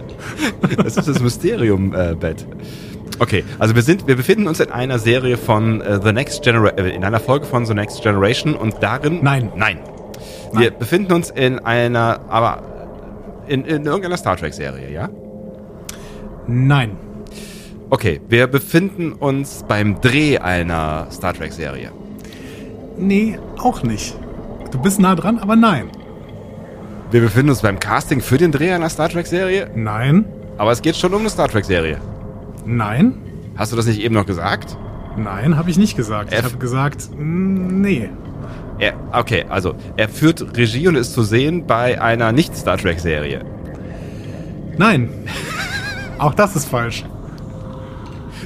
Das 0.77 0.97
ist 0.97 1.07
das 1.07 1.19
Mysterium-Bett. 1.19 2.45
Okay, 3.19 3.43
also 3.59 3.75
wir 3.75 3.81
sind, 3.81 4.07
wir 4.07 4.15
befinden 4.15 4.47
uns 4.47 4.59
in 4.59 4.71
einer 4.71 4.99
Serie 4.99 5.37
von 5.37 5.81
äh, 5.81 5.99
The 6.03 6.13
Next 6.13 6.43
Generation, 6.43 6.85
äh, 6.85 6.89
in 6.95 7.03
einer 7.03 7.19
Folge 7.19 7.45
von 7.45 7.65
The 7.65 7.73
Next 7.73 8.03
Generation 8.03 8.55
und 8.55 8.75
darin. 8.81 9.19
Nein. 9.23 9.51
Nein. 9.55 9.79
Wir 10.53 10.69
Nein. 10.69 10.79
befinden 10.79 11.13
uns 11.13 11.29
in 11.29 11.59
einer, 11.59 12.21
aber 12.29 12.63
in, 13.47 13.65
in 13.65 13.85
irgendeiner 13.85 14.17
Star 14.17 14.37
Trek-Serie, 14.37 14.91
ja? 14.91 15.09
Nein. 16.47 16.97
Okay, 17.89 18.21
wir 18.27 18.47
befinden 18.47 19.13
uns 19.13 19.63
beim 19.67 19.99
Dreh 20.01 20.37
einer 20.37 21.07
Star 21.11 21.33
Trek-Serie. 21.33 21.91
Nee, 22.97 23.39
auch 23.57 23.83
nicht. 23.83 24.15
Du 24.71 24.79
bist 24.79 24.99
nah 24.99 25.15
dran, 25.15 25.39
aber 25.39 25.55
nein. 25.55 25.89
Wir 27.09 27.21
befinden 27.21 27.51
uns 27.51 27.61
beim 27.61 27.79
Casting 27.79 28.21
für 28.21 28.37
den 28.37 28.51
Dreh 28.51 28.71
einer 28.73 28.89
Star 28.89 29.07
Trek-Serie, 29.07 29.71
Nein. 29.75 30.25
aber 30.57 30.73
es 30.73 30.81
geht 30.81 30.97
schon 30.97 31.13
um 31.13 31.21
eine 31.21 31.29
Star 31.29 31.47
Trek-Serie. 31.47 31.99
Nein. 32.67 33.13
Hast 33.55 33.71
du 33.71 33.75
das 33.75 33.87
nicht 33.87 34.01
eben 34.01 34.13
noch 34.13 34.25
gesagt? 34.25 34.77
Nein, 35.15 35.57
habe 35.57 35.69
ich 35.69 35.77
nicht 35.77 35.95
gesagt. 35.95 36.31
Ich 36.31 36.37
F. 36.37 36.45
habe 36.45 36.57
gesagt, 36.57 37.09
mm, 37.17 37.81
nee. 37.81 38.09
Er, 38.77 38.93
okay, 39.13 39.45
also 39.49 39.73
er 39.95 40.09
führt 40.09 40.55
Regie 40.55 40.87
und 40.87 40.95
ist 40.95 41.13
zu 41.13 41.23
sehen 41.23 41.65
bei 41.65 41.99
einer 41.99 42.31
Nicht-Star 42.31 42.77
Trek-Serie. 42.77 43.43
Nein. 44.77 45.09
Auch 46.19 46.35
das 46.35 46.55
ist 46.55 46.67
falsch. 46.67 47.05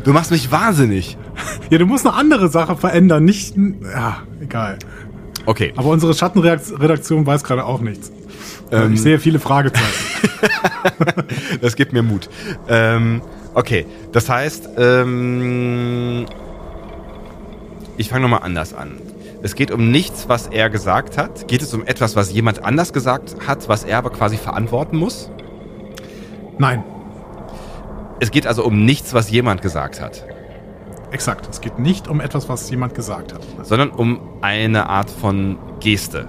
Du 0.03 0.13
machst 0.13 0.31
mich 0.31 0.51
wahnsinnig. 0.51 1.17
Ja, 1.69 1.77
du 1.77 1.85
musst 1.85 2.05
eine 2.05 2.15
andere 2.15 2.49
Sache 2.49 2.77
verändern, 2.77 3.25
nicht. 3.25 3.55
Ja, 3.57 4.19
egal. 4.41 4.77
Okay, 5.45 5.73
Aber 5.75 5.89
unsere 5.89 6.13
Schattenredaktion 6.13 7.25
weiß 7.25 7.43
gerade 7.43 7.65
auch 7.65 7.81
nichts. 7.81 8.11
Ähm. 8.71 8.93
ich 8.93 9.01
sehe 9.01 9.19
viele 9.19 9.39
Fragezeichen. 9.39 10.29
das 11.61 11.75
gibt 11.75 11.93
mir 11.93 12.03
Mut. 12.03 12.29
Ähm, 12.69 13.21
okay, 13.53 13.85
das 14.11 14.29
heißt, 14.29 14.69
ähm, 14.77 16.25
ich 17.97 18.09
fange 18.09 18.23
nochmal 18.23 18.41
anders 18.43 18.73
an. 18.73 18.97
Es 19.43 19.55
geht 19.55 19.71
um 19.71 19.91
nichts, 19.91 20.29
was 20.29 20.47
er 20.47 20.69
gesagt 20.69 21.17
hat. 21.17 21.47
Geht 21.47 21.61
es 21.61 21.73
um 21.73 21.85
etwas, 21.85 22.15
was 22.15 22.31
jemand 22.31 22.63
anders 22.63 22.93
gesagt 22.93 23.35
hat, 23.47 23.67
was 23.67 23.83
er 23.83 23.97
aber 23.97 24.11
quasi 24.11 24.37
verantworten 24.37 24.97
muss? 24.97 25.29
Nein, 26.57 26.83
Es 28.19 28.29
geht 28.29 28.45
also 28.45 28.63
um 28.63 28.85
nichts, 28.85 29.15
was 29.15 29.31
jemand 29.31 29.63
gesagt 29.63 29.99
hat, 29.99 30.23
exakt. 31.09 31.47
Es 31.49 31.59
geht 31.59 31.79
nicht 31.79 32.07
um 32.07 32.21
etwas, 32.21 32.47
was 32.49 32.69
jemand 32.69 32.93
gesagt 32.93 33.33
hat. 33.33 33.41
sondern 33.63 33.89
um 33.89 34.19
eine 34.41 34.87
Art 34.89 35.09
von 35.09 35.57
Geste. 35.79 36.27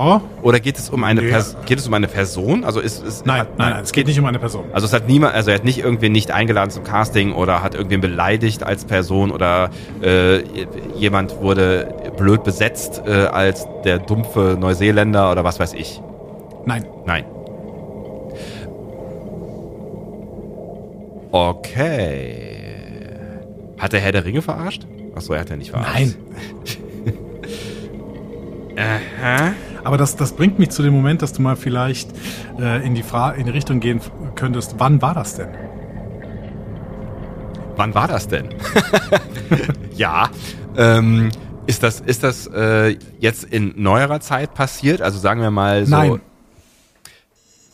Ja. 0.00 0.22
Oder 0.42 0.60
geht 0.60 0.78
es 0.78 0.88
um 0.88 1.04
eine, 1.04 1.20
Nee. 1.20 1.28
Pers 1.28 1.56
geht 1.66 1.78
es 1.78 1.86
um 1.86 1.92
eine 1.92 2.08
Person? 2.08 2.64
Also 2.64 2.80
ist, 2.80 3.04
ist 3.04 3.26
Nein, 3.26 3.40
hat- 3.40 3.58
nein, 3.58 3.70
nein, 3.74 3.82
es 3.84 3.92
geht 3.92 4.06
nicht 4.06 4.18
um 4.18 4.24
eine 4.24 4.38
Person. 4.38 4.64
Also 4.72 4.86
es 4.86 4.92
hat 4.94 5.06
niemand, 5.08 5.34
also 5.34 5.50
er 5.50 5.56
hat 5.56 5.64
nicht 5.64 5.78
irgendwen 5.80 6.12
nicht 6.12 6.30
eingeladen 6.30 6.70
zum 6.70 6.84
Casting 6.84 7.32
oder 7.32 7.62
hat 7.62 7.74
irgendwen 7.74 8.00
beleidigt 8.00 8.62
als 8.62 8.86
Person 8.86 9.30
oder 9.30 9.68
äh, 10.02 10.38
jemand 10.96 11.40
wurde 11.42 11.94
blöd 12.16 12.44
besetzt 12.44 13.02
äh, 13.06 13.10
als 13.26 13.66
der 13.84 13.98
dumpfe 13.98 14.56
Neuseeländer 14.58 15.30
oder 15.30 15.44
was 15.44 15.60
weiß 15.60 15.74
ich. 15.74 16.00
Nein. 16.64 16.86
Nein. 17.04 17.24
Okay. 21.32 22.46
Hat 23.78 23.92
der 23.92 24.00
Herr 24.00 24.12
der 24.12 24.24
Ringe 24.24 24.42
verarscht? 24.42 24.86
Achso, 25.14 25.32
er 25.32 25.40
hat 25.40 25.50
ja 25.50 25.56
nicht 25.56 25.70
verarscht. 25.70 25.94
Nein. 25.94 26.14
Aha. 28.76 29.52
Aber 29.84 29.96
das, 29.96 30.16
das 30.16 30.32
bringt 30.32 30.58
mich 30.58 30.70
zu 30.70 30.82
dem 30.82 30.94
Moment, 30.94 31.22
dass 31.22 31.32
du 31.32 31.42
mal 31.42 31.56
vielleicht 31.56 32.10
äh, 32.58 32.84
in, 32.86 32.94
die 32.94 33.02
Fra 33.02 33.32
in 33.32 33.46
die 33.46 33.52
Richtung 33.52 33.80
gehen 33.80 34.00
könntest. 34.34 34.76
Wann 34.78 35.00
war 35.02 35.14
das 35.14 35.36
denn? 35.36 35.48
Wann 37.76 37.94
war 37.94 38.08
das 38.08 38.28
denn? 38.28 38.48
ja. 39.96 40.30
Ähm, 40.76 41.30
ist 41.66 41.82
das, 41.82 42.00
ist 42.00 42.22
das 42.22 42.46
äh, 42.48 42.96
jetzt 43.18 43.44
in 43.44 43.74
neuerer 43.76 44.20
Zeit 44.20 44.54
passiert? 44.54 45.02
Also 45.02 45.18
sagen 45.18 45.40
wir 45.40 45.50
mal 45.50 45.86
so. 45.86 45.90
Nein. 45.96 46.20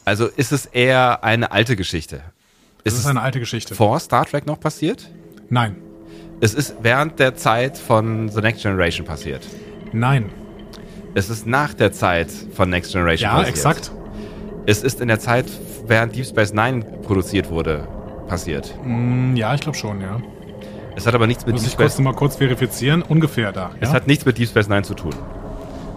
Also 0.05 0.27
ist 0.27 0.53
es 0.53 0.66
eher 0.66 1.25
eine 1.25 1.51
alte 1.51 1.77
Geschichte? 1.77 2.23
Ist 2.85 2.95
ist 2.95 3.01
es 3.01 3.07
eine 3.07 3.23
alte 3.23 3.40
Geschichte. 3.40 3.75
vor 3.75 3.99
Star 3.99 4.25
Trek 4.27 4.47
noch 4.47 4.61
passiert? 4.61 5.11
Nein. 5.49 5.77
Es 6.40 6.55
ist 6.55 6.77
während 6.83 7.19
der 7.19 7.35
Zeit 7.35 7.79
von 7.79 8.29
The 8.29 8.40
Next 8.40 8.62
Generation 8.62 9.07
passiert. 9.07 9.47
Nein. 9.92 10.31
Es 11.17 11.31
ist 11.31 11.47
nach 11.47 11.73
der 11.73 11.93
Zeit 11.93 12.29
von 12.55 12.69
Next 12.69 12.93
Generation 12.93 13.31
Ja, 13.31 13.37
passiert. 13.39 13.57
exakt. 13.57 13.91
Es 14.67 14.83
ist 14.83 15.01
in 15.01 15.09
der 15.09 15.19
Zeit, 15.19 15.47
während 15.87 16.15
Deep 16.15 16.27
Space 16.27 16.53
Nine 16.53 16.85
produziert 16.85 17.49
wurde, 17.49 17.89
passiert. 18.29 18.75
Mm, 18.85 19.35
ja, 19.35 19.55
ich 19.55 19.63
glaube 19.63 19.79
schon, 19.79 20.03
ja. 20.03 20.21
Es 20.95 21.07
hat 21.07 21.15
aber 21.15 21.27
nichts 21.27 21.47
mit 21.47 21.55
Muss 21.55 21.63
Deep 21.63 21.71
ich 21.71 21.77
kurz 21.79 21.93
Space, 21.95 21.99
noch 22.05 22.13
mal 22.13 22.19
kurz 22.19 22.37
verifizieren. 22.37 23.01
Ungefähr 23.01 23.51
da. 23.51 23.71
es 23.81 23.89
Ja? 23.89 23.95
hat 23.95 24.07
nichts 24.07 24.27
mit 24.27 24.37
Deep 24.37 24.47
Space 24.51 24.69
Nine 24.69 24.83
zu 24.83 24.93
tun. 24.93 25.15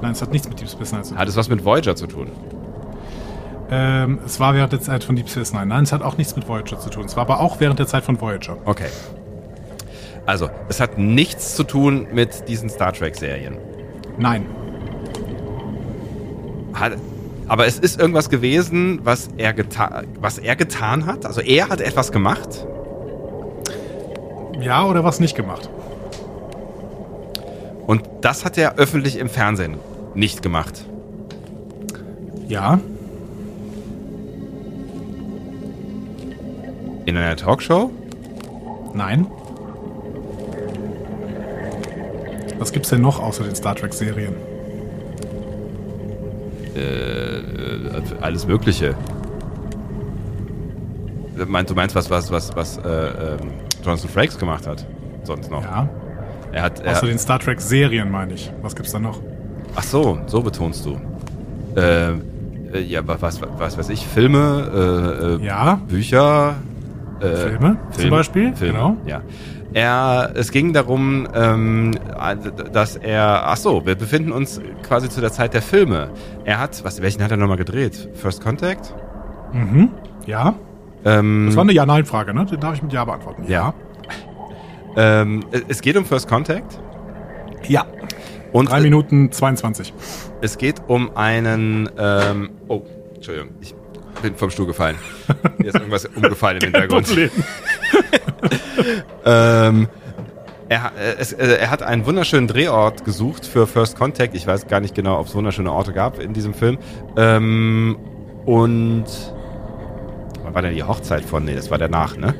Nein, 0.01 0.11
es 0.13 0.21
hat 0.21 0.31
nichts 0.31 0.47
mit 0.47 0.57
Deep 0.61 0.69
Space 0.69 0.93
Nine 0.93 1.03
zu 1.03 1.09
tun. 1.09 1.17
Hat 1.19 1.27
es 1.27 1.35
was 1.35 1.49
mit 1.49 1.65
Voyager 1.65 1.97
zu 1.97 2.07
tun? 2.07 2.27
Ähm, 3.71 4.19
es 4.25 4.39
war 4.39 4.53
während 4.55 4.71
der 4.71 4.79
Zeit 4.79 5.03
von 5.03 5.17
Deep 5.17 5.27
Space 5.27 5.51
Nine. 5.51 5.65
Nein, 5.65 5.83
es 5.83 5.91
hat 5.91 6.01
auch 6.01 6.17
nichts 6.17 6.33
mit 6.37 6.47
Voyager 6.47 6.79
zu 6.79 6.89
tun. 6.89 7.03
Es 7.05 7.17
war 7.17 7.23
aber 7.23 7.41
auch 7.41 7.59
während 7.59 7.77
der 7.79 7.87
Zeit 7.87 8.05
von 8.05 8.21
Voyager. 8.21 8.55
Okay. 8.63 8.87
Also, 10.25 10.49
es 10.69 10.79
hat 10.79 10.97
nichts 10.97 11.55
zu 11.55 11.63
tun 11.65 12.07
mit 12.13 12.47
diesen 12.47 12.69
Star 12.69 12.93
Trek-Serien. 12.93 13.57
Nein. 14.17 14.45
Hat, 16.79 16.93
aber 17.47 17.65
es 17.65 17.79
ist 17.79 17.99
irgendwas 17.99 18.29
gewesen, 18.29 19.01
was 19.03 19.29
er, 19.37 19.53
geta 19.53 20.03
was 20.19 20.37
er 20.37 20.55
getan 20.55 21.05
hat. 21.05 21.25
Also 21.25 21.41
er 21.41 21.69
hat 21.69 21.81
etwas 21.81 22.11
gemacht. 22.11 22.65
Ja 24.61 24.85
oder 24.85 25.03
was 25.03 25.19
nicht 25.19 25.35
gemacht? 25.35 25.69
Und 27.87 28.03
das 28.21 28.45
hat 28.45 28.57
er 28.57 28.75
öffentlich 28.77 29.17
im 29.17 29.29
Fernsehen 29.29 29.77
nicht 30.13 30.43
gemacht. 30.43 30.85
Ja. 32.47 32.79
In 37.05 37.17
einer 37.17 37.35
Talkshow? 37.35 37.89
Nein. 38.93 39.25
Was 42.59 42.71
gibt's 42.71 42.89
denn 42.89 43.01
noch 43.01 43.19
außer 43.19 43.43
den 43.43 43.55
Star 43.55 43.75
Trek 43.75 43.93
Serien? 43.93 44.35
Äh, 46.79 48.21
alles 48.21 48.47
Mögliche. 48.47 48.95
Du 51.37 51.45
meinst, 51.45 51.71
du 51.71 51.75
meinst 51.75 51.95
was, 51.95 52.09
was, 52.09 52.31
was, 52.31 52.55
was 52.55 52.77
äh, 52.77 52.81
ähm, 52.89 53.51
Jonathan 53.83 54.09
Frakes 54.09 54.37
gemacht 54.37 54.67
hat? 54.67 54.85
Sonst 55.23 55.49
noch. 55.49 55.63
Ja. 55.63 55.87
Er 56.51 56.63
hat, 56.63 56.79
er, 56.81 56.93
Außer 56.93 57.07
den 57.07 57.19
Star 57.19 57.39
Trek 57.39 57.61
Serien 57.61 58.09
meine 58.11 58.33
ich. 58.33 58.51
Was 58.61 58.75
gibt's 58.75 58.91
da 58.91 58.99
noch? 58.99 59.19
Ach 59.75 59.83
so, 59.83 60.19
so 60.25 60.41
betonst 60.41 60.85
du. 60.85 60.97
Äh, 61.79 62.11
äh, 62.73 62.81
ja, 62.87 63.07
wa- 63.07 63.17
was, 63.19 63.39
was 63.57 63.77
weiß 63.77 63.89
ich, 63.89 64.05
Filme, 64.05 65.37
äh, 65.39 65.43
äh, 65.43 65.45
Ja. 65.45 65.79
Bücher, 65.87 66.55
äh, 67.21 67.35
Filme 67.35 67.77
zum 67.91 68.09
Beispiel, 68.09 68.55
Filme, 68.55 68.73
genau. 68.73 68.97
Ja. 69.05 69.21
Er, 69.73 70.31
es 70.33 70.51
ging 70.51 70.73
darum, 70.73 71.27
ähm, 71.33 71.91
dass 72.73 72.95
er, 72.95 73.43
ach 73.47 73.57
so, 73.57 73.85
wir 73.85 73.93
befinden 73.95 74.31
uns 74.31 74.59
quasi 74.81 75.09
zu 75.09 75.21
der 75.21 75.31
Zeit 75.31 75.53
der 75.53 75.61
Filme. 75.61 76.09
Er 76.43 76.59
hat, 76.59 76.83
was, 76.83 77.01
welchen 77.03 77.23
hat 77.23 77.29
er 77.31 77.37
nochmal 77.37 77.57
gedreht? 77.57 78.09
First 78.15 78.43
Contact? 78.43 78.95
Mhm. 79.53 79.89
Ja. 80.25 80.55
Ähm, 81.05 81.45
Das 81.47 81.55
war 81.55 81.63
eine 81.63 81.73
Ja-Nein-Frage, 81.73 82.33
ne? 82.33 82.45
Den 82.45 82.59
darf 82.59 82.73
ich 82.75 82.81
mit 82.83 82.91
Ja 82.93 83.05
beantworten. 83.05 83.43
ja. 83.47 83.73
Ähm, 84.97 85.43
es 85.67 85.81
geht 85.81 85.95
um 85.97 86.03
First 86.05 86.27
Contact 86.27 86.79
Ja. 87.67 87.85
und 88.51 88.69
Drei 88.71 88.81
Minuten 88.81 89.31
22. 89.31 89.93
es 90.41 90.57
geht 90.57 90.81
um 90.87 91.15
einen, 91.15 91.89
ähm, 91.97 92.49
oh, 92.67 92.81
Entschuldigung, 93.13 93.49
ich 93.61 93.75
bin 94.21 94.35
vom 94.35 94.49
Stuhl 94.49 94.65
gefallen. 94.65 94.97
Hier 95.57 95.67
ist 95.67 95.75
irgendwas 95.75 96.05
umgefallen 96.15 96.57
im 96.57 96.63
Hintergrund. 96.71 97.07
Ähm, 99.25 99.87
Er, 100.69 100.91
äh, 100.97 101.15
es, 101.19 101.33
äh, 101.33 101.57
er 101.57 101.71
hat 101.71 101.83
einen 101.83 102.05
wunderschönen 102.05 102.47
Drehort 102.47 103.03
gesucht 103.03 103.45
für 103.45 103.67
First 103.67 103.97
Contact. 103.97 104.35
Ich 104.35 104.47
weiß 104.47 104.67
gar 104.67 104.79
nicht 104.79 104.95
genau, 104.95 105.19
ob 105.19 105.27
es 105.27 105.35
wunderschöne 105.35 105.71
Orte 105.71 105.93
gab 105.93 106.19
in 106.19 106.31
diesem 106.33 106.53
Film. 106.53 106.77
Ähm, 107.17 107.97
und 108.45 109.05
wann 110.43 110.53
war 110.53 110.61
denn 110.61 110.75
die 110.75 110.83
Hochzeit 110.83 111.25
von? 111.25 111.43
Nee, 111.43 111.55
das 111.55 111.69
war 111.71 111.77
danach, 111.77 112.15
ne? 112.17 112.35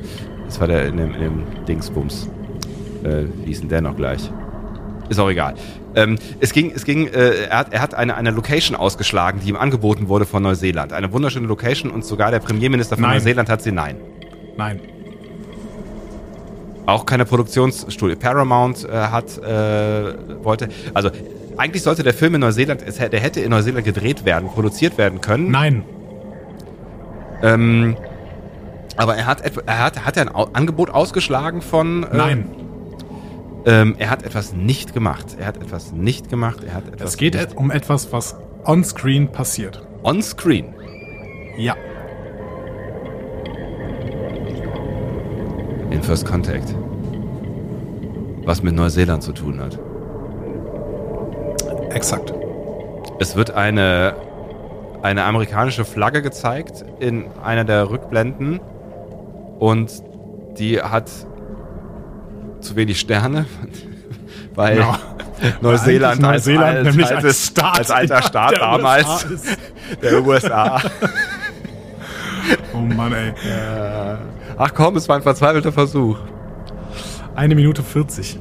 Das 0.46 0.60
war 0.60 0.66
der 0.68 0.86
in 0.86 0.96
dem, 0.96 1.14
in 1.14 1.20
dem 1.20 1.42
Dingsbums. 1.68 2.28
Äh, 3.04 3.24
wie 3.42 3.46
hieß 3.46 3.60
denn 3.60 3.68
der 3.68 3.82
noch 3.82 3.96
gleich? 3.96 4.30
Ist 5.08 5.18
auch 5.18 5.28
egal. 5.28 5.54
Ähm, 5.94 6.16
es 6.38 6.52
ging, 6.52 6.72
es 6.74 6.84
ging, 6.84 7.08
äh, 7.08 7.46
er 7.48 7.58
hat, 7.58 7.72
er 7.72 7.82
hat 7.82 7.94
eine, 7.94 8.16
eine 8.16 8.30
Location 8.30 8.76
ausgeschlagen, 8.76 9.40
die 9.42 9.48
ihm 9.48 9.56
angeboten 9.56 10.08
wurde 10.08 10.24
von 10.24 10.42
Neuseeland. 10.42 10.92
Eine 10.92 11.12
wunderschöne 11.12 11.46
Location 11.48 11.90
und 11.90 12.04
sogar 12.04 12.30
der 12.30 12.38
Premierminister 12.38 12.96
von 12.96 13.02
Nein. 13.02 13.14
Neuseeland 13.16 13.48
hat 13.48 13.62
sie 13.62 13.72
nein. 13.72 13.96
Nein. 14.56 14.80
Auch 16.86 17.06
keine 17.06 17.24
Produktionsstudie. 17.24 18.16
Paramount 18.16 18.84
äh, 18.84 18.92
hat, 18.92 19.36
äh, 19.38 20.14
wollte, 20.44 20.68
also 20.94 21.10
eigentlich 21.56 21.82
sollte 21.82 22.02
der 22.02 22.14
Film 22.14 22.34
in 22.36 22.40
Neuseeland, 22.40 22.82
es, 22.86 22.98
hätte- 22.98 23.10
der 23.10 23.20
hätte 23.20 23.40
in 23.40 23.50
Neuseeland 23.50 23.84
gedreht 23.84 24.24
werden, 24.24 24.48
produziert 24.48 24.96
werden 24.98 25.20
können. 25.20 25.50
Nein. 25.50 25.84
Ähm, 27.42 27.96
aber 28.96 29.16
er 29.16 29.26
hat, 29.26 29.42
er 29.66 29.78
hat, 29.84 30.04
hat 30.04 30.16
er 30.16 30.22
ein 30.22 30.28
Angebot 30.54 30.90
ausgeschlagen 30.90 31.62
von. 31.62 32.04
Äh, 32.04 32.16
Nein. 32.16 32.50
Ähm, 33.66 33.94
er 33.98 34.10
hat 34.10 34.22
etwas 34.22 34.52
nicht 34.54 34.94
gemacht. 34.94 35.36
Er 35.38 35.46
hat 35.46 35.56
etwas 35.58 35.92
nicht 35.92 36.28
gemacht. 36.30 36.64
Er 36.64 36.74
hat 36.74 36.88
etwas 36.88 37.10
Es 37.10 37.16
geht 37.16 37.34
nicht 37.34 37.56
um 37.56 37.70
etwas, 37.70 38.12
was 38.12 38.36
on-screen 38.64 39.28
passiert. 39.28 39.86
on 40.02 40.22
screen. 40.22 40.74
Ja. 41.58 41.74
In 45.90 46.02
First 46.02 46.24
Contact. 46.26 46.74
Was 48.44 48.62
mit 48.62 48.74
Neuseeland 48.74 49.22
zu 49.22 49.32
tun 49.32 49.60
hat. 49.60 49.78
Exakt. 51.90 52.32
Es 53.18 53.36
wird 53.36 53.50
eine, 53.50 54.14
eine 55.02 55.24
amerikanische 55.24 55.84
Flagge 55.84 56.22
gezeigt 56.22 56.84
in 57.00 57.26
einer 57.42 57.64
der 57.64 57.90
Rückblenden 57.90 58.60
und 59.58 60.02
die 60.58 60.80
hat 60.80 61.10
zu 62.60 62.76
wenig 62.76 62.98
Sterne, 63.00 63.46
weil 64.54 64.78
Ja. 64.78 64.98
Neuseeland, 65.62 66.22
Weil 66.22 66.32
eigentlich 66.32 66.46
Neuseeland 66.46 66.76
als, 66.76 66.84
nämlich 66.84 67.10
als, 67.16 67.24
als 67.24 67.46
Staat 67.46 67.78
als 67.78 67.90
alter 67.90 68.22
Staat 68.22 68.50
der 68.52 68.58
damals 68.58 69.06
USA 69.06 69.56
der 70.02 70.26
USA. 70.26 70.80
Oh 72.74 72.78
Mann, 72.78 73.12
ey. 73.12 73.32
Ach 74.58 74.74
komm, 74.74 74.96
es 74.96 75.08
war 75.08 75.16
ein 75.16 75.22
verzweifelter 75.22 75.72
Versuch. 75.72 76.18
Eine 77.34 77.54
Minute 77.54 77.82
40. 77.82 78.38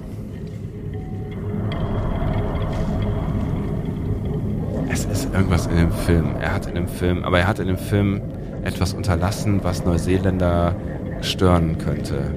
Es 4.91 5.05
ist 5.05 5.33
irgendwas 5.33 5.67
in 5.67 5.77
dem 5.77 5.91
Film. 5.91 6.35
Er 6.41 6.53
hat 6.53 6.65
in 6.65 6.75
dem 6.75 6.87
Film, 6.87 7.23
aber 7.23 7.39
er 7.39 7.47
hat 7.47 7.59
in 7.59 7.67
dem 7.67 7.77
Film 7.77 8.21
etwas 8.63 8.93
unterlassen, 8.93 9.63
was 9.63 9.85
Neuseeländer 9.85 10.75
stören 11.21 11.77
könnte. 11.77 12.31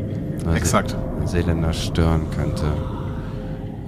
Neuse 0.45 0.57
Exakt. 0.57 0.97
Neuseeländer 1.23 1.73
stören 1.73 2.27
könnte. 2.35 2.65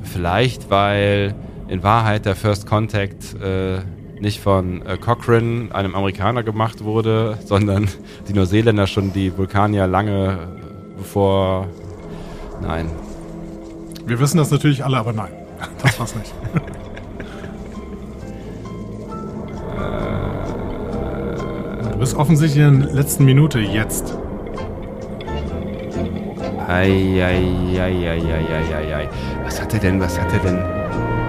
Vielleicht, 0.04 0.70
weil 0.70 1.34
in 1.66 1.82
Wahrheit 1.82 2.26
der 2.26 2.36
First 2.36 2.64
Contact 2.66 3.34
äh, 3.42 3.78
nicht 4.20 4.40
von 4.40 4.86
äh, 4.86 4.96
Cochrane, 4.96 5.74
einem 5.74 5.96
Amerikaner, 5.96 6.44
gemacht 6.44 6.84
wurde, 6.84 7.36
sondern 7.44 7.88
die 8.28 8.34
Neuseeländer 8.34 8.86
schon 8.86 9.12
die 9.12 9.36
Vulkanier 9.36 9.88
lange 9.88 10.32
äh, 10.32 10.96
bevor. 10.96 11.66
Nein. 12.62 12.88
Wir 14.06 14.20
wissen 14.20 14.36
das 14.36 14.52
natürlich 14.52 14.84
alle, 14.84 14.98
aber 14.98 15.12
nein. 15.12 15.32
Das 15.82 15.98
war's 15.98 16.14
nicht. 16.14 16.32
Du 21.90 22.00
bist 22.00 22.16
offensichtlich 22.16 22.62
in 22.62 22.80
der 22.80 22.92
letzten 22.92 23.24
Minute 23.24 23.60
jetzt. 23.60 24.18
Eieieiei. 26.68 28.28
Was 29.44 29.60
hat 29.60 29.74
er 29.74 29.80
denn, 29.80 30.00
was 30.00 30.18
hat 30.20 30.32
er 30.32 30.38
denn, 30.40 30.58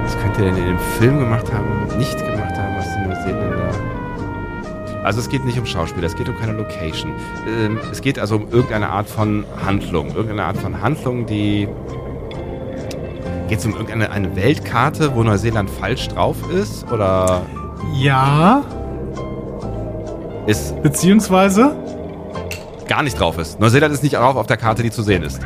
was 0.04 0.18
könnte 0.20 0.46
er 0.46 0.52
denn 0.52 0.58
in 0.58 0.66
dem 0.66 0.80
Film 0.98 1.20
gemacht 1.20 1.52
haben, 1.54 1.98
nicht 1.98 2.18
gemacht 2.18 2.58
haben, 2.58 2.76
was 2.78 2.86
die 2.94 3.08
Neuseeländer... 3.08 3.70
Also 5.04 5.20
es 5.20 5.30
geht 5.30 5.46
nicht 5.46 5.60
um 5.60 5.66
Schauspieler, 5.68 6.08
es 6.08 6.16
geht 6.16 6.28
um 6.30 6.38
keine 6.38 6.54
Location. 6.54 7.12
Ähm, 7.48 7.78
es 7.92 8.02
geht 8.02 8.18
also 8.18 8.38
um 8.38 8.50
irgendeine 8.50 8.90
Art 8.90 9.08
von 9.08 9.46
Handlung. 9.64 10.08
Irgendeine 10.08 10.46
Art 10.46 10.58
von 10.58 10.82
Handlung, 10.82 11.26
die... 11.28 11.68
Geht 13.48 13.60
es 13.60 13.66
um 13.66 13.74
irgendeine 13.74 14.10
eine 14.10 14.36
Weltkarte, 14.36 15.16
wo 15.16 15.22
Neuseeland 15.22 15.70
falsch 15.70 16.08
drauf 16.08 16.38
ist? 16.52 16.92
Oder 16.92 17.44
Ja, 17.94 18.64
ist 20.48 20.82
beziehungsweise, 20.82 21.76
gar 22.88 23.04
nicht 23.04 23.20
drauf 23.20 23.38
ist? 23.38 23.60
Neuseeland 23.60 23.94
ist 23.94 24.04
nicht 24.04 24.16
drauf 24.16 24.36
auf 24.36 24.48
der 24.48 24.58
Karte, 24.58 24.84
die 24.84 24.92
zu 24.92 25.04
sehen 25.04 25.24
ist. 25.24 25.40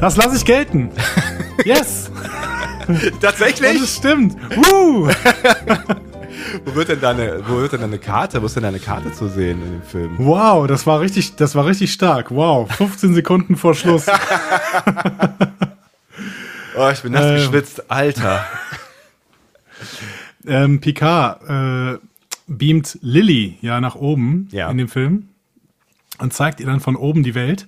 das 0.00 0.16
lasse 0.16 0.36
ich 0.36 0.44
gelten. 0.44 0.90
Yes! 1.64 2.10
Und 2.86 3.20
Tatsächlich? 3.20 3.80
es 3.82 3.96
stimmt. 3.96 4.36
Woo! 4.56 5.08
Wo 6.66 6.74
wird 6.74 6.90
denn 6.90 7.00
deine, 7.00 7.40
wo 7.48 7.56
wird 7.56 7.72
denn 7.72 7.80
deine 7.80 7.98
Karte, 7.98 8.40
wo 8.42 8.46
ist 8.46 8.54
denn 8.56 8.62
deine 8.62 8.78
Karte 8.78 9.10
zu 9.12 9.26
sehen 9.28 9.60
in 9.62 9.72
dem 9.72 9.82
Film? 9.82 10.14
Wow, 10.18 10.66
das 10.66 10.86
war 10.86 11.00
richtig, 11.00 11.34
das 11.36 11.54
war 11.54 11.64
richtig 11.66 11.92
stark. 11.92 12.30
Wow, 12.30 12.70
15 12.70 13.14
Sekunden 13.14 13.56
vor 13.56 13.74
Schluss. 13.74 14.06
Oh, 16.78 16.90
ich 16.92 17.00
bin 17.00 17.12
nass 17.12 17.24
Ähm. 17.24 17.34
geschwitzt, 17.36 17.90
Alter. 17.90 18.44
ähm, 20.46 20.80
Picard 20.80 21.40
äh, 21.48 21.98
beamt 22.46 22.98
Lilly 23.00 23.56
ja 23.62 23.80
nach 23.80 23.94
oben 23.94 24.48
Ja. 24.52 24.70
in 24.70 24.76
dem 24.78 24.88
Film 24.88 25.28
und 26.18 26.32
zeigt 26.32 26.60
ihr 26.60 26.66
dann 26.66 26.80
von 26.80 26.96
oben 26.96 27.22
die 27.22 27.34
Welt. 27.34 27.66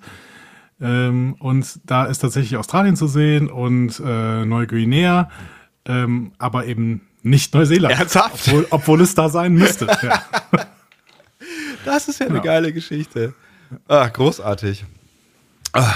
Ähm, 0.80 1.34
und 1.40 1.80
da 1.84 2.04
ist 2.06 2.18
tatsächlich 2.20 2.56
Australien 2.56 2.94
zu 2.96 3.06
sehen 3.08 3.50
und 3.50 4.00
äh, 4.04 4.44
Neuguinea, 4.44 5.28
ähm, 5.86 6.32
aber 6.38 6.66
eben 6.66 7.00
nicht 7.22 7.52
Neuseeland. 7.54 7.98
Ernsthaft? 7.98 8.46
Obwohl, 8.48 8.66
obwohl 8.70 9.00
es 9.00 9.14
da 9.14 9.28
sein 9.28 9.54
müsste. 9.54 9.86
ja. 10.02 10.22
Das 11.84 12.08
ist 12.08 12.20
ja 12.20 12.26
eine 12.26 12.36
Ja. 12.36 12.42
geile 12.42 12.72
Geschichte. 12.72 13.34
Ah, 13.88 14.08
großartig. 14.08 14.84
Ah. 15.72 15.92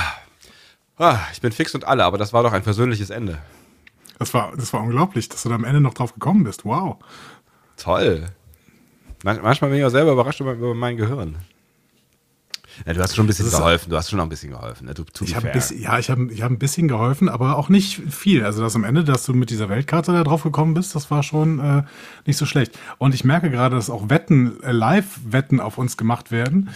Ah, 0.99 1.19
ich 1.33 1.41
bin 1.41 1.53
fix 1.53 1.75
und 1.75 1.85
alle, 1.87 2.05
aber 2.05 2.19
das 2.19 2.33
war 2.33 2.43
doch 2.43 2.53
ein 2.53 2.62
persönliches 2.62 3.11
Ende. 3.11 3.38
das, 4.19 4.35
war, 4.35 4.53
das 4.57 4.73
war 4.73 4.83
unglaublich, 4.83 5.29
dass 5.29 5.43
du 5.43 5.49
da 5.49 5.55
am 5.55 5.65
Ende 5.65 5.81
noch 5.81 5.95
drauf 5.95 6.12
gekommen 6.15 6.45
bist. 6.45 6.65
Wow. 6.65 6.97
Toll. 7.77 8.27
Man- 9.25 9.41
Manchmal 9.43 9.71
bin 9.71 9.79
ich 9.81 9.85
auch 9.85 9.91
selber 9.91 10.12
überrascht 10.12 10.41
über, 10.41 10.53
über 10.53 10.75
mein 10.75 10.97
Gehirn. 10.97 11.37
Ja, 12.87 12.93
du 12.93 13.01
hast 13.01 13.15
schon 13.15 13.25
ein 13.25 13.29
bisschen 13.29 13.51
geholfen. 13.51 13.91
Du 13.91 13.97
hast 13.97 14.11
schon 14.11 14.17
noch 14.17 14.27
ein 14.27 14.29
bisschen 14.29 14.51
geholfen. 14.51 14.87
Ne? 14.87 14.95
Du, 14.95 15.05
Ich 15.21 15.35
fair. 15.35 15.53
bisschen, 15.53 15.81
ja, 15.81 15.99
ich 15.99 16.11
habe 16.11 16.33
ich 16.33 16.43
hab 16.43 16.51
ein 16.51 16.59
bisschen 16.59 16.89
geholfen, 16.89 17.29
aber 17.29 17.57
auch 17.57 17.69
nicht 17.69 18.01
viel. 18.11 18.45
Also 18.45 18.63
das 18.63 18.75
am 18.75 18.85
Ende, 18.85 19.05
dass 19.05 19.25
du 19.25 19.35
mit 19.35 19.51
dieser 19.51 19.69
Weltkarte 19.69 20.13
da 20.13 20.25
drauf 20.25 20.43
gekommen 20.43 20.75
bist, 20.75 20.95
das 20.95 21.11
war 21.11 21.23
schon 21.23 21.59
äh, 21.59 21.83
nicht 22.27 22.37
so 22.37 22.47
schlecht. 22.47 22.79
Und 22.99 23.15
ich 23.15 23.25
merke 23.25 23.51
gerade, 23.51 23.77
dass 23.77 23.91
auch 23.91 24.09
Wetten, 24.09 24.63
äh, 24.63 24.73
Live-Wetten 24.73 25.61
auf 25.61 25.79
uns 25.79 25.97
gemacht 25.97 26.31
werden. 26.31 26.71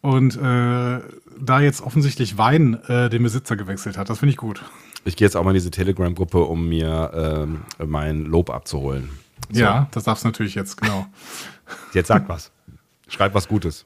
Und 0.00 0.36
äh, 0.36 0.40
da 0.40 1.60
jetzt 1.60 1.82
offensichtlich 1.82 2.38
Wein 2.38 2.82
äh, 2.84 3.10
den 3.10 3.22
Besitzer 3.22 3.56
gewechselt 3.56 3.98
hat. 3.98 4.08
Das 4.08 4.18
finde 4.18 4.30
ich 4.30 4.36
gut. 4.36 4.62
Ich 5.04 5.16
gehe 5.16 5.26
jetzt 5.26 5.36
auch 5.36 5.44
mal 5.44 5.50
in 5.50 5.54
diese 5.54 5.70
Telegram-Gruppe, 5.70 6.38
um 6.42 6.68
mir 6.68 7.38
ähm, 7.40 7.62
mein 7.86 8.24
Lob 8.24 8.50
abzuholen. 8.50 9.10
So, 9.50 9.60
Ja, 9.60 9.88
das 9.92 10.04
darfst 10.04 10.24
du 10.24 10.28
natürlich 10.28 10.54
jetzt, 10.54 10.80
genau. 10.80 11.06
Jetzt 11.92 12.08
sag 12.08 12.28
was. 12.28 12.50
Schreib 13.08 13.34
was 13.34 13.48
Gutes. 13.48 13.84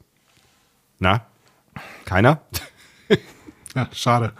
Na? 0.99 1.25
Keiner? 2.05 2.41
Ja, 3.75 3.89
schade. 3.91 4.33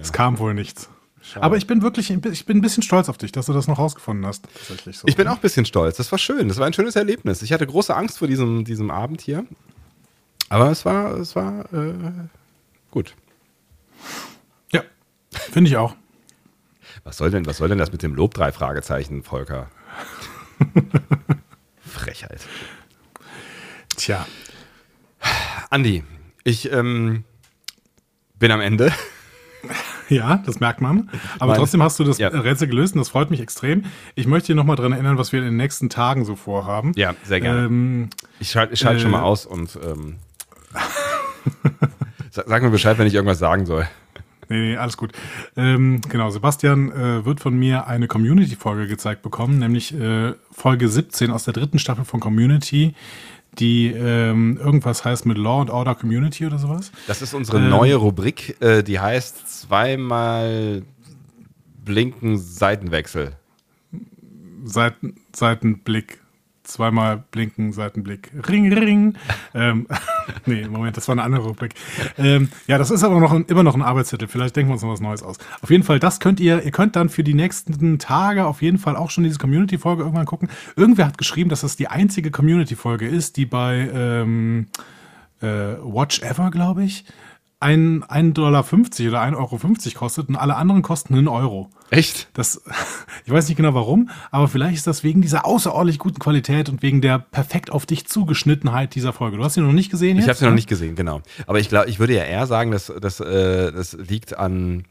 Es 0.00 0.12
kam 0.12 0.38
wohl 0.38 0.54
nichts. 0.54 0.88
Aber 1.34 1.56
ich 1.56 1.66
bin 1.66 1.82
wirklich, 1.82 2.10
ich 2.10 2.46
bin 2.46 2.58
ein 2.58 2.60
bisschen 2.60 2.82
stolz 2.82 3.08
auf 3.08 3.18
dich, 3.18 3.32
dass 3.32 3.46
du 3.46 3.52
das 3.52 3.66
noch 3.66 3.78
rausgefunden 3.78 4.24
hast. 4.24 4.44
Tatsächlich 4.44 4.98
so. 4.98 5.08
Ich 5.08 5.16
bin 5.16 5.28
auch 5.28 5.34
ein 5.34 5.40
bisschen 5.40 5.66
stolz. 5.66 5.96
Das 5.96 6.10
war 6.10 6.18
schön. 6.18 6.48
Das 6.48 6.58
war 6.58 6.66
ein 6.66 6.72
schönes 6.72 6.96
Erlebnis. 6.96 7.42
Ich 7.42 7.52
hatte 7.52 7.66
große 7.66 7.94
Angst 7.94 8.18
vor 8.18 8.28
diesem, 8.28 8.64
diesem 8.64 8.90
Abend 8.90 9.20
hier. 9.20 9.44
Aber 10.48 10.70
es 10.70 10.84
war, 10.84 11.16
es 11.16 11.36
war 11.36 11.70
äh, 11.72 11.92
gut. 12.90 13.14
Ja, 14.72 14.82
finde 15.30 15.68
ich 15.68 15.76
auch. 15.76 15.94
Was 17.04 17.18
soll 17.18 17.30
denn, 17.30 17.44
was 17.44 17.58
soll 17.58 17.68
denn 17.68 17.78
das 17.78 17.92
mit 17.92 18.02
dem 18.02 18.14
Lob? 18.14 18.32
Drei 18.32 18.52
Fragezeichen, 18.52 19.22
Volker. 19.22 19.68
Frechheit. 21.80 22.40
Tja, 23.96 24.26
Andi, 25.70 26.02
ich 26.44 26.70
ähm, 26.72 27.24
bin 28.38 28.50
am 28.50 28.60
Ende. 28.60 28.92
Ja, 30.10 30.38
das 30.46 30.58
merkt 30.58 30.80
man. 30.80 31.10
Aber 31.38 31.48
Meine- 31.48 31.58
trotzdem 31.58 31.82
hast 31.82 31.98
du 31.98 32.04
das 32.04 32.16
Ja. 32.16 32.28
Rätsel 32.28 32.66
gelöst 32.66 32.94
und 32.94 33.00
das 33.00 33.10
freut 33.10 33.28
mich 33.30 33.40
extrem. 33.40 33.84
Ich 34.14 34.26
möchte 34.26 34.46
dir 34.46 34.54
nochmal 34.54 34.76
dran 34.76 34.92
erinnern, 34.92 35.18
was 35.18 35.32
wir 35.32 35.40
in 35.40 35.44
den 35.44 35.56
nächsten 35.58 35.90
Tagen 35.90 36.24
so 36.24 36.34
vorhaben. 36.34 36.92
Ja, 36.96 37.14
sehr 37.24 37.42
gerne. 37.42 37.66
Ähm, 37.66 38.08
Ich 38.40 38.50
schalte 38.50 38.72
ich 38.72 38.80
schalt 38.80 39.02
schon 39.02 39.10
mal 39.10 39.18
Äh. 39.18 39.24
aus 39.24 39.44
und 39.44 39.78
ähm, 39.84 40.16
sag, 42.30 42.46
sag 42.48 42.62
mir 42.62 42.70
Bescheid, 42.70 42.96
wenn 42.98 43.06
ich 43.06 43.14
irgendwas 43.14 43.38
sagen 43.38 43.66
soll. 43.66 43.86
Nee, 44.48 44.70
nee, 44.70 44.76
alles 44.78 44.96
gut. 44.96 45.12
Ähm, 45.56 46.00
genau, 46.08 46.30
Sebastian 46.30 46.90
äh, 46.90 47.24
wird 47.26 47.40
von 47.40 47.54
mir 47.58 47.86
eine 47.86 48.06
Community-Folge 48.08 48.86
gezeigt 48.86 49.20
bekommen, 49.20 49.58
nämlich 49.58 49.92
äh, 49.94 50.32
Folge 50.50 50.88
17 50.88 51.30
aus 51.30 51.44
der 51.44 51.52
dritten 51.52 51.78
Staffel 51.78 52.06
von 52.06 52.18
Community, 52.20 52.94
die 53.58 53.88
ähm, 53.88 54.56
irgendwas 54.56 55.04
heißt 55.04 55.26
mit 55.26 55.38
Law 55.38 55.60
and 55.60 55.70
Order 55.70 55.94
Community 55.94 56.46
oder 56.46 56.58
sowas. 56.58 56.92
Das 57.06 57.22
ist 57.22 57.34
unsere 57.34 57.58
ähm, 57.58 57.68
neue 57.68 57.96
Rubrik, 57.96 58.56
äh, 58.60 58.82
die 58.82 59.00
heißt 59.00 59.62
zweimal 59.62 60.82
blinken 61.84 62.38
Seitenwechsel. 62.38 63.32
Seiten, 64.64 65.14
Seitenblick 65.34 66.20
zweimal 66.68 67.24
blinken, 67.30 67.72
Seitenblick, 67.72 68.30
Ring, 68.48 68.72
Ring. 68.72 69.14
ähm, 69.54 69.86
nee, 70.46 70.66
Moment, 70.68 70.96
das 70.96 71.08
war 71.08 71.14
eine 71.14 71.22
andere 71.22 71.44
Rubrik. 71.44 71.74
Ähm, 72.16 72.50
ja, 72.66 72.78
das 72.78 72.90
ist 72.90 73.02
aber 73.02 73.20
noch 73.20 73.32
ein, 73.32 73.44
immer 73.46 73.62
noch 73.62 73.74
ein 73.74 73.82
Arbeitszettel. 73.82 74.28
Vielleicht 74.28 74.56
denken 74.56 74.70
wir 74.70 74.74
uns 74.74 74.82
noch 74.82 74.90
was 74.90 75.00
Neues 75.00 75.22
aus. 75.22 75.38
Auf 75.62 75.70
jeden 75.70 75.82
Fall, 75.82 75.98
das 75.98 76.20
könnt 76.20 76.40
ihr, 76.40 76.62
ihr 76.62 76.70
könnt 76.70 76.96
dann 76.96 77.08
für 77.08 77.24
die 77.24 77.34
nächsten 77.34 77.98
Tage 77.98 78.46
auf 78.46 78.62
jeden 78.62 78.78
Fall 78.78 78.96
auch 78.96 79.10
schon 79.10 79.24
diese 79.24 79.38
Community-Folge 79.38 80.02
irgendwann 80.02 80.26
gucken. 80.26 80.48
Irgendwer 80.76 81.06
hat 81.06 81.18
geschrieben, 81.18 81.50
dass 81.50 81.62
das 81.62 81.76
die 81.76 81.88
einzige 81.88 82.30
Community-Folge 82.30 83.06
ist, 83.08 83.36
die 83.36 83.46
bei 83.46 83.90
ähm, 83.92 84.66
äh, 85.40 85.46
Watch 85.82 86.22
Ever, 86.22 86.50
glaube 86.50 86.84
ich, 86.84 87.04
1,50 87.60 88.32
Dollar 88.34 88.60
oder 88.60 88.62
1,50 88.68 89.36
Euro 89.36 89.98
kostet 89.98 90.28
und 90.28 90.36
alle 90.36 90.56
anderen 90.56 90.82
kosten 90.82 91.14
einen 91.14 91.28
Euro. 91.28 91.70
Echt? 91.90 92.28
Das, 92.34 92.62
ich 93.24 93.32
weiß 93.32 93.48
nicht 93.48 93.56
genau 93.56 93.74
warum, 93.74 94.10
aber 94.30 94.46
vielleicht 94.46 94.76
ist 94.76 94.86
das 94.86 95.02
wegen 95.02 95.22
dieser 95.22 95.44
außerordentlich 95.44 95.98
guten 95.98 96.18
Qualität 96.20 96.68
und 96.68 96.82
wegen 96.82 97.00
der 97.00 97.18
perfekt 97.18 97.70
auf 97.70 97.84
dich 97.86 98.06
zugeschnittenheit 98.06 98.94
dieser 98.94 99.12
Folge. 99.12 99.38
Du 99.38 99.44
hast 99.44 99.54
sie 99.54 99.60
noch 99.60 99.72
nicht 99.72 99.90
gesehen 99.90 100.16
jetzt? 100.16 100.24
Ich 100.24 100.28
habe 100.28 100.38
sie 100.38 100.44
noch 100.44 100.54
nicht 100.54 100.68
gesehen, 100.68 100.94
genau. 100.94 101.20
Aber 101.46 101.58
ich 101.58 101.68
glaube, 101.68 101.88
ich 101.88 101.98
würde 101.98 102.14
ja 102.14 102.24
eher 102.24 102.46
sagen, 102.46 102.70
dass, 102.70 102.92
dass 103.00 103.18
äh, 103.20 103.72
das 103.72 103.94
liegt 103.94 104.38
an 104.38 104.84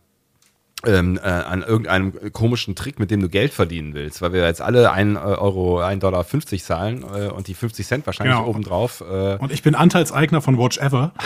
ähm, 0.86 1.18
äh, 1.18 1.28
an 1.28 1.64
irgendeinem 1.64 2.14
komischen 2.34 2.76
Trick, 2.76 3.00
mit 3.00 3.10
dem 3.10 3.22
du 3.22 3.30
Geld 3.30 3.54
verdienen 3.54 3.94
willst, 3.94 4.22
weil 4.22 4.34
wir 4.34 4.46
jetzt 4.46 4.62
alle 4.62 4.92
1 4.92 5.18
Euro, 5.18 5.82
1,50 5.82 6.00
Dollar 6.00 6.26
zahlen 6.26 7.04
äh, 7.04 7.28
und 7.30 7.48
die 7.48 7.56
50 7.56 7.88
Cent 7.88 8.06
wahrscheinlich 8.06 8.36
genau. 8.36 8.48
obendrauf. 8.48 9.02
Äh 9.02 9.38
und 9.38 9.52
ich 9.52 9.64
bin 9.64 9.76
Anteilseigner 9.76 10.42
von 10.42 10.58
Watch 10.58 10.78
Ever. 10.78 11.14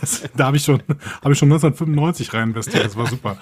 Das, 0.00 0.24
da 0.36 0.46
habe 0.46 0.56
ich, 0.56 0.64
schon, 0.64 0.82
hab 1.22 1.30
ich 1.30 1.38
schon 1.38 1.46
1995 1.46 2.34
rein 2.34 2.48
investiert. 2.48 2.84
Das 2.84 2.96
war 2.96 3.06
super. 3.06 3.36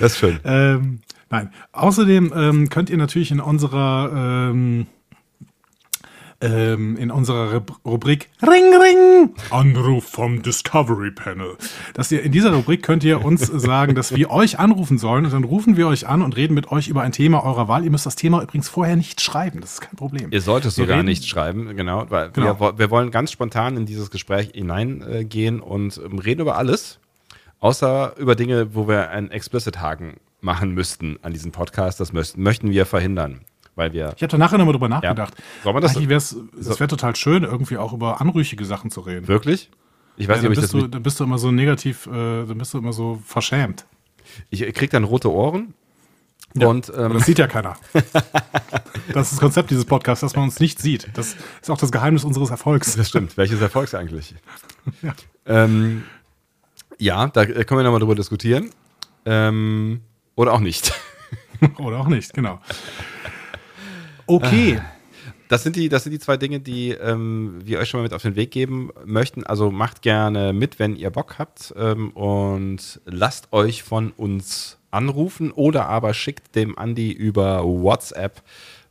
Das 0.00 0.12
ist 0.12 0.18
schön. 0.18 0.40
Ähm, 0.44 1.00
nein. 1.28 1.52
Außerdem 1.72 2.32
ähm, 2.34 2.68
könnt 2.70 2.88
ihr 2.88 2.96
natürlich 2.96 3.30
in 3.30 3.40
unserer 3.40 4.50
ähm, 6.42 6.96
in 6.96 7.10
unserer 7.10 7.62
Rubrik 7.84 8.28
Ring 8.42 8.74
Ring 8.74 9.34
Anruf 9.50 10.04
vom 10.04 10.42
Discovery 10.42 11.12
Panel. 11.12 11.56
Dass 11.94 12.10
ihr 12.12 12.22
in 12.22 12.32
dieser 12.32 12.52
Rubrik 12.52 12.82
könnt 12.82 13.04
ihr 13.04 13.24
uns 13.24 13.46
sagen, 13.46 13.94
dass 13.94 14.14
wir 14.14 14.30
euch 14.30 14.58
anrufen 14.58 14.98
sollen 14.98 15.24
und 15.24 15.32
dann 15.32 15.44
rufen 15.44 15.76
wir 15.76 15.86
euch 15.86 16.06
an 16.08 16.22
und 16.22 16.36
reden 16.36 16.54
mit 16.54 16.70
euch 16.70 16.88
über 16.88 17.02
ein 17.02 17.12
Thema 17.12 17.44
eurer 17.44 17.68
Wahl. 17.68 17.84
Ihr 17.84 17.90
müsst 17.90 18.06
das 18.06 18.16
Thema 18.16 18.42
übrigens 18.42 18.68
vorher 18.68 18.96
nicht 18.96 19.20
schreiben, 19.20 19.60
das 19.60 19.74
ist 19.74 19.80
kein 19.80 19.96
Problem. 19.96 20.30
Ihr 20.30 20.42
solltet 20.42 20.70
es 20.70 20.74
sogar 20.74 20.98
reden, 20.98 21.06
nicht 21.06 21.26
schreiben, 21.26 21.76
genau, 21.76 22.06
weil 22.10 22.30
genau. 22.30 22.58
Wir, 22.60 22.78
wir, 22.78 22.90
wollen 22.90 23.10
ganz 23.10 23.30
spontan 23.30 23.76
in 23.76 23.86
dieses 23.86 24.10
Gespräch 24.10 24.50
hineingehen 24.54 25.60
und 25.60 26.00
ähm, 26.04 26.18
reden 26.18 26.40
über 26.40 26.56
alles, 26.56 26.98
außer 27.60 28.14
über 28.18 28.34
Dinge, 28.34 28.74
wo 28.74 28.88
wir 28.88 29.10
einen 29.10 29.30
Explicit-Haken 29.30 30.14
machen 30.40 30.72
müssten 30.72 31.18
an 31.22 31.32
diesem 31.32 31.52
Podcast. 31.52 32.00
Das 32.00 32.12
möchten 32.12 32.70
wir 32.70 32.84
verhindern 32.84 33.40
weil 33.74 33.92
wir. 33.92 34.12
Ich 34.16 34.22
habe 34.22 34.30
da 34.30 34.38
nachher 34.38 34.58
nochmal 34.58 34.72
drüber 34.72 34.88
nachgedacht. 34.88 35.34
Ja. 35.36 35.44
Soll 35.64 35.72
man 35.72 35.82
das? 35.82 35.96
Eigentlich 35.96 36.08
wäre 36.08 36.18
es 36.18 36.30
so 36.30 36.80
wäre 36.80 36.88
total 36.88 37.16
schön, 37.16 37.44
irgendwie 37.44 37.76
auch 37.76 37.92
über 37.92 38.20
anrüchige 38.20 38.64
Sachen 38.64 38.90
zu 38.90 39.00
reden. 39.00 39.28
Wirklich? 39.28 39.70
Ich 40.16 40.28
weiß 40.28 40.42
ja, 40.42 40.48
nicht, 40.48 40.58
ob 40.58 40.64
ich 40.64 40.70
das. 40.70 40.70
Du, 40.70 40.86
dann 40.86 41.02
bist 41.02 41.20
du 41.20 41.24
immer 41.24 41.38
so 41.38 41.50
negativ, 41.50 42.06
äh, 42.06 42.10
dann 42.10 42.58
bist 42.58 42.74
du 42.74 42.78
immer 42.78 42.92
so 42.92 43.20
verschämt. 43.24 43.86
Ich 44.50 44.60
krieg 44.74 44.90
dann 44.90 45.04
rote 45.04 45.30
Ohren. 45.30 45.74
Ja, 46.54 46.66
und 46.66 46.92
ähm, 46.94 47.14
das 47.14 47.24
sieht 47.24 47.38
ja 47.38 47.46
keiner. 47.46 47.76
das 47.94 49.28
ist 49.28 49.32
das 49.32 49.38
Konzept 49.38 49.70
dieses 49.70 49.86
Podcasts, 49.86 50.20
dass 50.20 50.36
man 50.36 50.44
uns 50.44 50.60
nicht 50.60 50.78
sieht. 50.80 51.08
Das 51.14 51.36
ist 51.62 51.70
auch 51.70 51.78
das 51.78 51.90
Geheimnis 51.90 52.24
unseres 52.24 52.50
Erfolgs. 52.50 52.94
Das 52.94 53.08
stimmt. 53.08 53.38
Welches 53.38 53.60
Erfolgs 53.60 53.94
eigentlich? 53.94 54.34
ja. 55.02 55.14
Ähm, 55.46 56.04
ja, 56.98 57.26
da 57.28 57.46
können 57.46 57.80
wir 57.80 57.84
nochmal 57.84 58.00
drüber 58.00 58.14
diskutieren. 58.14 58.70
Ähm, 59.24 60.02
oder 60.34 60.52
auch 60.52 60.60
nicht. 60.60 60.92
oder 61.78 62.00
auch 62.00 62.08
nicht, 62.08 62.34
genau. 62.34 62.60
Okay. 64.26 64.80
Ah. 64.80 64.84
Das 65.48 65.62
sind 65.62 65.76
die, 65.76 65.90
das 65.90 66.04
sind 66.04 66.12
die 66.12 66.18
zwei 66.18 66.38
Dinge, 66.38 66.60
die 66.60 66.92
ähm, 66.92 67.60
wir 67.62 67.78
euch 67.78 67.90
schon 67.90 68.00
mal 68.00 68.04
mit 68.04 68.14
auf 68.14 68.22
den 68.22 68.36
Weg 68.36 68.50
geben 68.52 68.90
möchten. 69.04 69.44
Also 69.44 69.70
macht 69.70 70.00
gerne 70.00 70.54
mit, 70.54 70.78
wenn 70.78 70.96
ihr 70.96 71.10
Bock 71.10 71.38
habt 71.38 71.74
ähm, 71.76 72.10
und 72.12 73.02
lasst 73.04 73.52
euch 73.52 73.82
von 73.82 74.12
uns 74.12 74.78
anrufen 74.90 75.52
oder 75.52 75.90
aber 75.90 76.14
schickt 76.14 76.54
dem 76.54 76.78
Andi 76.78 77.12
über 77.12 77.64
WhatsApp 77.64 78.42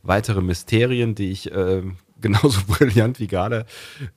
weitere 0.04 0.40
Mysterien, 0.40 1.14
die 1.16 1.32
ich 1.32 1.50
äh, 1.50 1.82
genauso 2.20 2.60
brillant 2.68 3.18
wie 3.18 3.26
gerade 3.26 3.66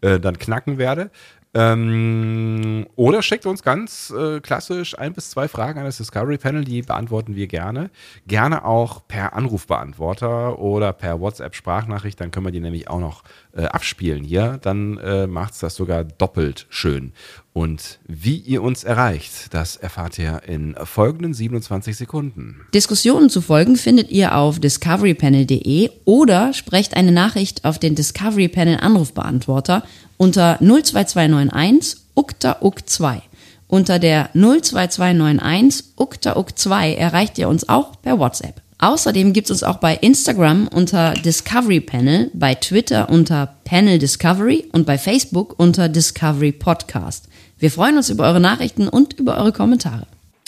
äh, 0.01 0.19
dann 0.19 0.37
knacken 0.37 0.77
werde. 0.77 1.09
Ähm, 1.57 2.85
oder 2.97 3.21
schickt 3.21 3.45
uns 3.45 3.63
ganz 3.63 4.11
äh, 4.11 4.41
klassisch 4.41 4.99
ein 4.99 5.13
bis 5.13 5.29
zwei 5.29 5.47
Fragen 5.47 5.79
an 5.79 5.85
das 5.85 5.95
Discovery 5.95 6.37
Panel, 6.37 6.65
die 6.65 6.81
beantworten 6.81 7.35
wir 7.35 7.47
gerne. 7.47 7.91
Gerne 8.27 8.65
auch 8.65 9.07
per 9.07 9.33
Anrufbeantworter 9.33 10.59
oder 10.59 10.91
per 10.91 11.21
WhatsApp-Sprachnachricht, 11.21 12.19
dann 12.19 12.31
können 12.31 12.47
wir 12.47 12.51
die 12.51 12.59
nämlich 12.59 12.89
auch 12.89 12.99
noch 12.99 13.23
äh, 13.53 13.63
abspielen 13.63 14.25
hier. 14.25 14.59
Dann 14.61 14.97
äh, 14.97 15.27
macht 15.27 15.53
es 15.53 15.59
das 15.59 15.75
sogar 15.75 16.03
doppelt 16.03 16.67
schön. 16.69 17.13
Und 17.55 17.99
wie 18.05 18.35
ihr 18.35 18.61
uns 18.61 18.83
erreicht, 18.83 19.53
das 19.53 19.77
erfahrt 19.77 20.19
ihr 20.19 20.41
in 20.45 20.75
folgenden 20.83 21.33
27 21.33 21.95
Sekunden. 21.95 22.59
Diskussionen 22.73 23.29
zu 23.29 23.39
folgen 23.39 23.77
findet 23.77 24.11
ihr 24.11 24.35
auf 24.35 24.59
discoverypanel.de 24.59 25.89
oder 26.03 26.51
sprecht 26.51 26.97
eine 26.97 27.13
Nachricht 27.13 27.63
auf 27.63 27.79
den 27.79 27.95
Discovery 27.95 28.49
Panel 28.49 28.79
Anrufbeantworter 28.81 29.83
unter 30.17 30.59
02291 30.59 32.01
ukta 32.13 32.57
uk 32.59 32.89
2. 32.89 33.21
Unter 33.69 33.99
der 33.99 34.31
02291 34.33 35.93
ukta 35.95 36.35
uk 36.35 36.59
2 36.59 36.95
erreicht 36.95 37.37
ihr 37.37 37.47
uns 37.47 37.69
auch 37.69 38.01
per 38.01 38.19
WhatsApp. 38.19 38.61
Außerdem 38.79 39.31
gibt 39.31 39.49
es 39.49 39.51
uns 39.51 39.63
auch 39.63 39.77
bei 39.77 39.95
Instagram 39.95 40.67
unter 40.67 41.13
Discovery 41.13 41.79
Panel, 41.79 42.31
bei 42.33 42.53
Twitter 42.55 43.09
unter 43.09 43.55
Panel 43.63 43.97
Discovery 43.97 44.65
und 44.73 44.85
bei 44.85 44.97
Facebook 44.97 45.57
unter 45.57 45.87
Discovery 45.87 46.51
Podcast. 46.51 47.29
Wir 47.57 47.71
freuen 47.71 47.95
uns 47.97 48.09
über 48.09 48.25
eure 48.25 48.39
Nachrichten 48.39 48.87
und 48.87 49.13
über 49.13 49.37
eure 49.37 49.53
Kommentare. 49.53 50.07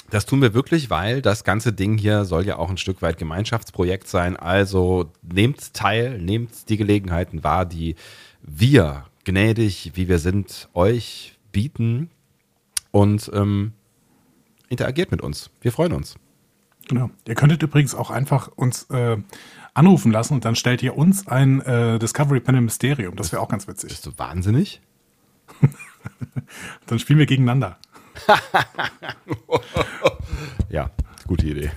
Das 0.10 0.26
tun 0.26 0.42
wir 0.42 0.54
wirklich, 0.54 0.90
weil 0.90 1.22
das 1.22 1.44
ganze 1.44 1.74
Ding 1.74 1.98
hier 1.98 2.26
soll 2.26 2.46
ja 2.46 2.58
auch 2.58 2.70
ein 2.70 2.78
Stück 2.78 3.02
weit 3.02 3.18
Gemeinschaftsprojekt 3.18 4.08
sein. 4.08 4.38
Also 4.38 5.12
nehmt 5.22 5.74
teil, 5.74 6.20
nehmt 6.20 6.70
die 6.70 6.78
Gelegenheiten 6.78 7.44
wahr, 7.44 7.66
die 7.66 7.96
wir 8.42 9.06
gnädig, 9.26 9.92
wie 9.96 10.08
wir 10.08 10.20
sind, 10.20 10.70
euch 10.74 11.38
bieten 11.52 12.10
und 12.92 13.30
ähm, 13.34 13.74
interagiert 14.70 15.12
mit 15.12 15.22
uns. 15.22 15.50
Wir 15.62 15.74
freuen 15.74 15.94
uns. 15.94 16.16
Genau. 16.88 17.10
Ihr 17.28 17.36
könntet 17.36 17.62
übrigens 17.64 17.94
auch 17.94 18.10
einfach 18.10 18.50
uns 18.56 18.84
äh, 18.90 19.18
anrufen 19.74 20.12
lassen 20.12 20.36
und 20.36 20.46
dann 20.46 20.56
stellt 20.56 20.82
ihr 20.84 20.98
uns 20.98 21.28
ein 21.28 21.60
äh, 21.62 22.00
Discovery 22.00 22.40
Panel 22.40 22.62
Mysterium. 22.62 23.16
Das 23.18 23.34
wäre 23.34 23.42
auch 23.42 23.50
ganz 23.50 23.68
witzig. 23.68 23.90
Bist 23.90 24.06
du 24.06 24.18
wahnsinnig? 24.18 24.82
dann 26.88 27.00
spielen 27.00 27.20
wir 27.20 27.26
gegeneinander. 27.26 27.78
ja, 30.70 30.90
gute 31.28 31.48
Idee. 31.48 31.72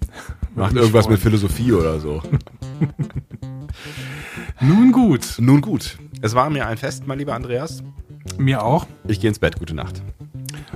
Macht 0.54 0.74
irgendwas 0.74 1.04
freuen. 1.04 1.14
mit 1.14 1.22
Philosophie 1.22 1.72
oder 1.72 2.00
so. 2.00 2.22
Nun 4.60 4.92
gut. 4.92 5.36
Nun 5.38 5.60
gut. 5.60 5.98
Es 6.22 6.34
war 6.34 6.50
mir 6.50 6.66
ein 6.66 6.76
Fest, 6.76 7.06
mein 7.06 7.18
lieber 7.18 7.34
Andreas. 7.34 7.82
Mir 8.38 8.62
auch. 8.62 8.86
Ich 9.06 9.20
gehe 9.20 9.28
ins 9.28 9.38
Bett. 9.38 9.58
Gute 9.58 9.74
Nacht. 9.74 10.02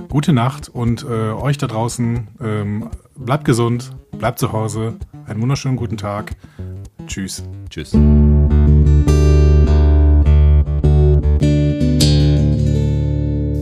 Gute 0.09 0.33
Nacht 0.33 0.69
und 0.69 1.03
äh, 1.03 1.31
euch 1.31 1.57
da 1.57 1.67
draußen 1.67 2.27
ähm, 2.41 2.89
bleibt 3.15 3.45
gesund, 3.45 3.91
bleibt 4.17 4.39
zu 4.39 4.53
Hause. 4.53 4.97
Einen 5.27 5.41
wunderschönen 5.41 5.75
guten 5.75 5.97
Tag. 5.97 6.35
Tschüss. 7.07 7.43
Tschüss. 7.69 7.95